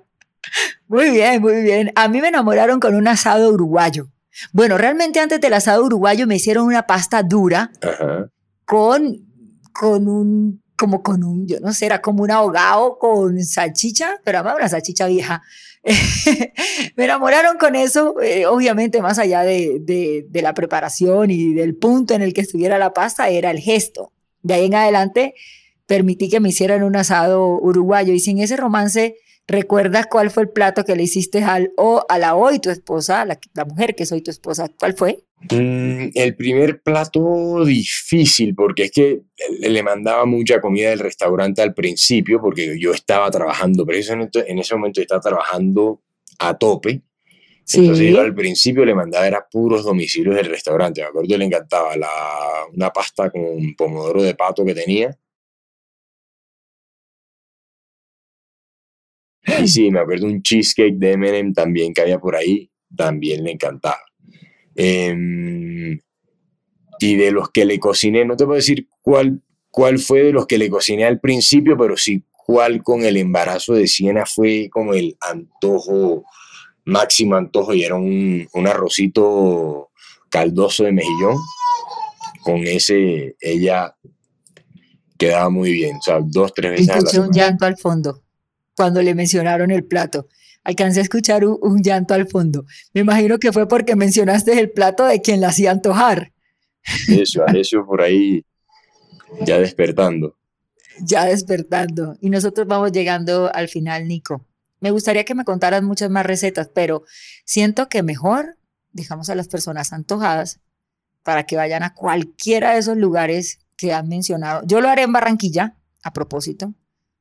muy 0.89 1.11
bien, 1.11 1.41
muy 1.41 1.63
bien. 1.63 1.93
A 1.95 2.09
mí 2.09 2.21
me 2.21 2.29
enamoraron 2.29 2.81
con 2.81 2.95
un 2.95 3.09
asado 3.09 3.51
uruguayo. 3.51 4.09
Bueno, 4.53 4.79
realmente 4.79 5.21
antes 5.21 5.41
del 5.41 5.55
asado 5.55 5.85
uruguayo 5.85 6.27
me 6.27 6.37
hicieron 6.37 6.67
una 6.67 6.87
pasta 6.87 7.23
dura 7.23 7.71
con 8.65 9.27
con 9.73 10.09
un 10.09 10.62
como 10.83 11.01
con 11.01 11.23
un, 11.23 11.47
yo 11.47 11.61
no 11.61 11.73
sé, 11.73 11.87
era 11.87 12.03
como 12.03 12.25
un 12.25 12.33
ahogado 12.33 12.99
con 12.99 13.41
salchicha, 13.45 14.21
pero 14.25 14.39
además 14.39 14.57
una 14.57 14.69
salchicha 14.69 15.07
vieja. 15.07 15.41
me 16.97 17.05
enamoraron 17.05 17.57
con 17.57 17.77
eso, 17.77 18.21
eh, 18.21 18.47
obviamente 18.47 19.01
más 19.01 19.21
allá 19.21 19.45
de, 19.45 19.79
de, 20.29 20.43
la 20.43 20.55
preparación 20.55 21.31
y 21.31 21.55
del 21.55 21.77
punto 21.77 22.15
en 22.15 22.23
el 22.23 22.35
que 22.35 22.41
estuviera 22.41 22.79
la 22.79 22.93
pasta, 22.93 23.29
era 23.29 23.53
el 23.53 23.61
gesto. 23.61 24.13
De 24.43 24.55
ahí 24.55 24.67
en 24.67 24.75
adelante 24.75 25.35
permití 25.87 26.29
que 26.29 26.41
me 26.41 26.49
hicieran 26.49 26.83
un 26.83 26.97
asado 26.97 27.61
uruguayo 27.61 28.13
y 28.13 28.19
sin 28.19 28.41
ese 28.41 28.57
romance 28.57 29.15
¿Recuerdas 29.47 30.07
cuál 30.07 30.31
fue 30.31 30.45
el 30.45 30.51
plato 30.51 30.85
que 30.85 30.95
le 30.95 31.03
hiciste 31.03 31.43
al 31.43 31.73
o 31.77 32.05
a 32.09 32.19
la 32.19 32.37
hoy 32.37 32.61
tu 32.61 32.71
esposa, 32.71 33.25
la, 33.25 33.39
la 33.55 33.65
mujer 33.65 33.95
que 33.95 34.07
soy 34.07 34.23
tu 34.23 34.31
esposa? 34.31 34.69
¿Cuál 34.79 34.95
fue? 34.95 35.25
Mm, 35.51 36.11
el 36.15 36.37
primer 36.37 36.83
plato 36.83 37.65
difícil, 37.65 38.55
porque 38.55 38.85
es 38.85 38.91
que 38.93 39.23
le 39.61 39.83
mandaba 39.83 40.25
mucha 40.25 40.61
comida 40.61 40.91
del 40.91 41.01
restaurante 41.01 41.63
al 41.63 41.75
principio, 41.75 42.41
porque 42.41 42.79
yo 42.79 42.93
estaba 42.93 43.31
trabajando, 43.31 43.85
precisamente 43.85 44.51
en 44.51 44.61
ese 44.61 44.77
momento 44.77 45.01
estaba 45.01 45.21
trabajando 45.21 46.01
a 46.39 46.57
tope. 46.57 47.03
Entonces 47.75 48.11
yo 48.11 48.21
al 48.21 48.35
principio 48.35 48.85
le 48.85 48.95
mandaba 48.95 49.27
era 49.27 49.47
puros 49.49 49.85
domicilios 49.85 50.35
del 50.35 50.47
restaurante. 50.47 51.01
Me 51.01 51.09
acuerdo 51.09 51.29
que 51.29 51.39
le 51.39 51.45
encantaba 51.45 51.97
la, 51.97 52.11
una 52.73 52.91
pasta 52.91 53.31
con 53.31 53.75
pomodoro 53.77 54.23
de 54.23 54.35
pato 54.35 54.65
que 54.65 54.75
tenía 54.75 55.17
Y 59.61 59.69
sí, 59.69 59.91
me 59.91 60.01
acuerdo 60.01 60.27
un 60.27 60.43
cheesecake 60.43 60.97
de 60.97 61.13
M&M 61.13 61.53
también 61.53 61.93
que 61.93 62.01
había 62.01 62.19
por 62.19 62.37
ahí, 62.37 62.71
también 62.97 63.45
le 63.45 63.53
encantaba. 63.53 64.01
Em, 64.75 66.01
y 66.99 67.17
de 67.17 67.31
los 67.31 67.51
que 67.51 67.65
le 67.65 67.79
cociné, 67.79 68.25
no 68.25 68.37
te 68.37 68.45
puedo 68.45 68.57
decir 68.57 68.89
cuál, 69.01 69.43
cuál 69.71 69.99
fue 69.99 70.23
de 70.25 70.33
los 70.33 70.47
que 70.47 70.59
le 70.59 70.71
cociné 70.71 71.05
al 71.05 71.21
principio, 71.21 71.77
pero 71.77 71.97
sí 71.97 72.25
cuál 72.31 72.83
con 72.83 73.03
el 73.05 73.17
embarazo 73.17 73.75
de 73.75 73.87
Siena 73.87 74.27
fue 74.27 74.69
como 74.71 74.95
el 74.95 75.17
antojo, 75.21 76.25
máximo 76.85 77.37
antojo, 77.37 77.73
y 77.75 77.85
era 77.85 77.95
un, 77.95 78.49
un 78.53 78.67
arrocito 78.67 79.91
caldoso 80.29 80.85
de 80.85 80.93
mejillón. 80.93 81.37
Con 82.43 82.67
ese 82.67 83.37
ella 83.41 83.95
quedaba 85.17 85.49
muy 85.51 85.73
bien, 85.73 85.97
o 85.97 86.03
sea, 86.03 86.19
dos, 86.21 86.53
tres 86.53 86.73
veces. 86.73 86.89
Escuché 86.89 87.21
un 87.21 87.31
llanto 87.31 87.65
al 87.65 87.77
fondo 87.77 88.23
cuando 88.77 89.03
le 89.03 89.15
mencionaron 89.15 89.71
el 89.71 89.85
plato. 89.85 90.29
Alcancé 90.65 91.01
a 91.01 91.03
escuchar 91.03 91.45
un, 91.45 91.83
llanto 91.83 92.15
al 92.15 92.29
fondo. 92.29 92.65
Me 92.95 93.01
imagino 93.01 93.39
que 93.39 93.53
fue 93.53 93.67
porque 93.67 93.97
mencionaste 93.97 94.59
el 94.61 94.71
plato 94.71 95.05
de 95.05 95.21
quien 95.21 95.41
la 95.41 95.49
hacía 95.49 95.73
antojar. 95.73 96.33
Eso, 97.09 97.47
eso 97.55 97.85
por 97.85 98.03
ahí 98.03 98.45
ya 99.41 99.59
despertando. 99.59 100.37
Ya 101.01 101.25
despertando. 101.25 102.17
Y 102.21 102.31
nosotros 102.31 102.67
vamos 102.67 102.93
llegando 102.93 103.51
al 103.53 103.69
final, 103.69 104.07
Nico. 104.07 104.47
Me 104.81 104.91
gustaría 104.91 105.25
que 105.25 105.35
me 105.35 105.45
contaras 105.45 105.83
muchas 105.83 106.11
más 106.11 106.27
recetas, 106.27 106.69
pero 106.73 107.05
siento 107.45 107.89
que 107.89 108.03
mejor 108.03 108.57
dejamos 108.93 109.31
a 109.31 109.35
las 109.35 109.49
personas 109.49 109.93
antojadas 109.93 110.61
para 111.23 111.45
que 111.45 111.57
vayan 111.57 111.83
a 111.83 111.95
cualquiera 111.95 112.73
de 112.73 112.81
esos 112.81 112.97
lugares 112.97 113.61
que 113.77 113.93
han 113.93 114.09
mencionado. 114.09 114.63
Yo 114.67 114.81
lo 114.81 114.89
haré 114.89 115.03
en 115.03 115.13
Barranquilla, 115.13 115.77
a 116.03 116.13
propósito. 116.13 116.75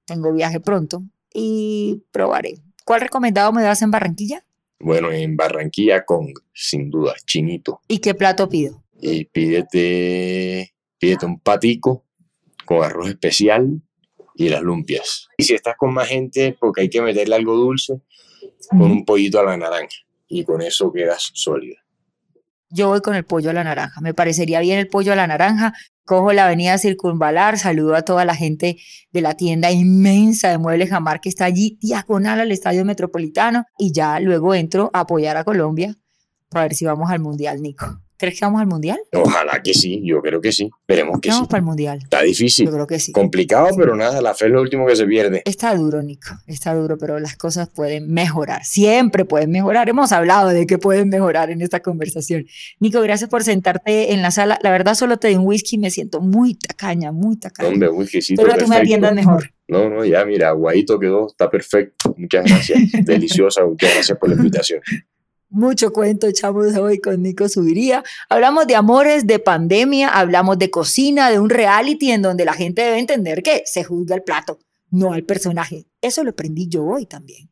Tengo 0.06 0.34
viaje 0.34 0.60
pronto, 0.60 1.04
y 1.34 2.04
probaré. 2.12 2.56
¿Cuál 2.86 3.02
recomendado 3.02 3.52
me 3.52 3.63
das 3.63 3.82
en 3.82 3.91
Barranquilla? 3.91 4.44
Bueno, 4.80 5.12
en 5.12 5.36
Barranquilla 5.36 6.04
con, 6.06 6.34
sin 6.54 6.89
duda, 6.89 7.13
chinito. 7.26 7.82
¿Y 7.88 8.00
qué 8.00 8.15
plato 8.15 8.50
pido? 8.50 8.84
Y 9.00 9.26
pídete, 9.26 10.74
pídete 10.98 11.26
un 11.26 11.39
patico 11.39 12.06
con 12.65 12.84
arroz 12.84 13.10
especial 13.10 13.82
y 14.36 14.50
las 14.50 14.62
lumpias. 14.62 15.28
Y 15.38 15.44
si 15.44 15.54
estás 15.54 15.76
con 15.78 15.94
más 15.94 16.08
gente, 16.08 16.58
porque 16.60 16.82
hay 16.82 16.89
que 16.89 17.02
meterle 17.02 17.36
algo 17.36 17.56
dulce, 17.56 18.02
con 18.70 18.84
un 18.84 19.06
pollito 19.06 19.39
a 19.39 19.44
la 19.44 19.58
naranja. 19.58 19.98
Y 20.28 20.44
con 20.46 20.62
eso 20.62 20.91
quedas 20.91 21.32
sólida. 21.34 21.78
Yo 22.70 22.88
voy 22.88 23.02
con 23.02 23.15
el 23.15 23.26
pollo 23.26 23.50
a 23.50 23.54
la 23.54 23.65
naranja. 23.65 24.00
Me 24.00 24.13
parecería 24.13 24.62
bien 24.62 24.80
el 24.80 24.88
pollo 24.88 25.12
a 25.12 25.15
la 25.15 25.28
naranja 25.28 25.74
cojo 26.06 26.34
la 26.34 26.46
avenida 26.46 26.78
Circunvalar, 26.78 27.58
saludo 27.58 27.96
a 27.96 28.02
toda 28.02 28.26
la 28.26 28.36
gente 28.36 28.78
de 29.12 29.22
la 29.22 29.36
tienda 29.36 29.72
inmensa 29.72 30.50
de 30.50 30.58
Muebles 30.58 30.90
Jamar 30.90 31.22
que 31.22 31.30
está 31.30 31.46
allí 31.46 31.78
diagonal 31.82 32.40
al 32.40 32.52
Estadio 32.52 32.86
Metropolitano 32.86 33.66
y 33.78 33.92
ya 33.92 34.20
luego 34.20 34.54
entro 34.54 34.90
a 34.94 35.02
apoyar 35.02 35.38
a 35.38 35.44
Colombia 35.44 35.96
para 36.50 36.64
ver 36.66 36.76
si 36.76 36.86
vamos 36.86 37.10
al 37.10 37.20
Mundial, 37.20 37.62
Nico. 37.62 38.02
¿Crees 38.22 38.38
que 38.38 38.46
vamos 38.46 38.62
al 38.62 38.68
mundial? 38.68 39.00
Ojalá 39.14 39.64
que 39.64 39.74
sí, 39.74 40.00
yo 40.06 40.22
creo 40.22 40.40
que 40.40 40.52
sí. 40.52 40.70
Esperemos 40.82 41.20
que 41.20 41.30
vamos 41.30 41.48
para 41.48 41.58
el 41.58 41.66
mundial. 41.66 41.98
Está 42.04 42.22
difícil. 42.22 42.68
Yo 42.68 42.72
creo 42.72 42.86
que 42.86 43.00
sí. 43.00 43.12
Complicado, 43.14 43.70
pero 43.76 43.96
nada, 43.96 44.22
la 44.22 44.36
fe 44.36 44.46
es 44.46 44.52
lo 44.52 44.62
último 44.62 44.86
que 44.86 44.96
se 44.96 45.08
pierde. 45.08 45.42
Está 45.44 45.74
duro, 45.74 46.04
Nico. 46.04 46.36
Está 46.46 46.76
duro, 46.76 47.00
pero 47.00 47.20
las 47.20 47.36
cosas 47.36 47.70
pueden 47.70 48.14
mejorar. 48.14 48.64
Siempre 48.64 49.26
pueden 49.26 49.50
mejorar. 49.50 49.90
Hemos 49.90 50.12
hablado 50.12 50.50
de 50.50 50.68
que 50.68 50.78
pueden 50.78 51.10
mejorar 51.10 51.50
en 51.50 51.64
esta 51.64 51.80
conversación. 51.80 52.46
Nico, 52.80 53.02
gracias 53.02 53.28
por 53.28 53.44
sentarte 53.44 54.14
en 54.14 54.22
la 54.22 54.30
sala. 54.30 54.60
La 54.62 54.70
verdad, 54.70 54.94
solo 54.94 55.18
te 55.18 55.30
di 55.30 55.36
un 55.36 55.48
whisky 55.48 55.80
me 55.80 55.90
siento 55.90 56.22
muy 56.22 56.54
tacaña, 56.54 57.12
muy 57.12 57.40
tacaña. 57.40 57.70
Hombre, 57.70 57.90
whiskycito. 57.90 58.44
Pero 58.44 58.56
tú 58.56 58.68
me 58.68 58.76
atiendas 58.76 59.16
mejor. 59.16 59.50
No, 59.68 59.90
no, 59.90 60.06
ya, 60.06 60.26
mira, 60.26 60.50
aguadito 60.50 61.00
quedó, 61.00 61.26
está 61.26 61.50
perfecto. 61.50 62.14
Muchas 62.18 62.46
gracias. 62.46 62.80
Deliciosa, 63.04 63.66
muchas 63.66 63.96
gracias 63.96 64.16
por 64.20 64.30
la 64.30 64.36
invitación 64.36 64.82
mucho 65.52 65.92
cuento 65.92 66.28
echamos 66.28 66.76
hoy 66.78 67.00
con 67.00 67.22
Nico 67.22 67.48
Subiría. 67.48 68.04
Hablamos 68.30 68.66
de 68.68 68.76
amores, 68.76 69.28
de 69.28 69.38
pandemia, 69.38 70.10
hablamos 70.10 70.58
de 70.58 70.72
cocina, 70.72 71.30
de 71.30 71.40
un 71.40 71.50
reality 71.50 72.12
en 72.12 72.22
donde 72.22 72.46
la 72.46 72.54
gente 72.54 72.82
debe 72.82 73.00
entender 73.00 73.44
que 73.44 73.64
se 73.66 73.84
juzga 73.84 74.16
el 74.16 74.24
plato, 74.24 74.60
no 74.90 75.12
al 75.12 75.24
personaje. 75.24 75.86
Eso 76.02 76.24
lo 76.24 76.32
aprendí 76.32 76.68
yo 76.68 76.86
hoy 76.86 77.06
también. 77.06 77.50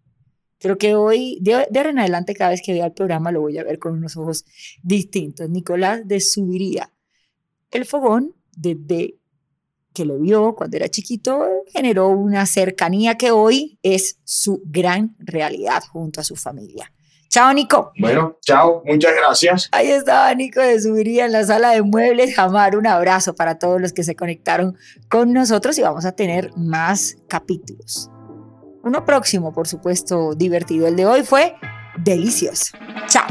Creo 0.59 0.77
que 0.77 0.95
hoy, 0.95 1.37
de, 1.41 1.55
ahora 1.55 1.89
en 1.89 1.99
adelante, 1.99 2.33
cada 2.33 2.51
vez 2.51 2.61
que 2.61 2.73
vea 2.73 2.85
el 2.85 2.93
programa 2.93 3.31
lo 3.31 3.41
voy 3.41 3.57
a 3.57 3.63
ver 3.63 3.79
con 3.79 3.93
unos 3.93 4.15
ojos 4.17 4.45
distintos. 4.81 5.49
Nicolás 5.49 6.07
de 6.07 6.21
Subiría. 6.21 6.91
El 7.71 7.85
fogón, 7.85 8.33
desde 8.55 9.17
que 9.93 10.05
lo 10.05 10.19
vio 10.19 10.55
cuando 10.55 10.77
era 10.77 10.89
chiquito, 10.89 11.45
generó 11.67 12.09
una 12.09 12.45
cercanía 12.45 13.15
que 13.15 13.31
hoy 13.31 13.77
es 13.83 14.19
su 14.23 14.61
gran 14.65 15.15
realidad 15.19 15.83
junto 15.91 16.21
a 16.21 16.23
su 16.23 16.35
familia. 16.35 16.91
Chao, 17.29 17.53
Nico. 17.53 17.91
Bueno, 17.99 18.37
chao, 18.41 18.81
muchas 18.85 19.13
gracias. 19.15 19.69
Ahí 19.71 19.91
estaba 19.91 20.33
Nico 20.33 20.61
de 20.61 20.81
Subiría 20.81 21.25
en 21.25 21.31
la 21.31 21.43
sala 21.43 21.69
de 21.71 21.83
muebles. 21.83 22.35
Jamar, 22.35 22.75
un 22.75 22.87
abrazo 22.87 23.35
para 23.35 23.59
todos 23.59 23.79
los 23.79 23.93
que 23.93 24.03
se 24.03 24.15
conectaron 24.15 24.75
con 25.09 25.31
nosotros 25.31 25.77
y 25.77 25.83
vamos 25.83 26.05
a 26.05 26.13
tener 26.13 26.51
más 26.57 27.17
capítulos. 27.27 28.09
Uno 28.83 29.05
próximo, 29.05 29.53
por 29.53 29.67
supuesto, 29.67 30.33
divertido. 30.33 30.87
El 30.87 30.95
de 30.95 31.05
hoy 31.05 31.23
fue 31.23 31.55
delicioso. 31.97 32.75
Chao. 33.07 33.27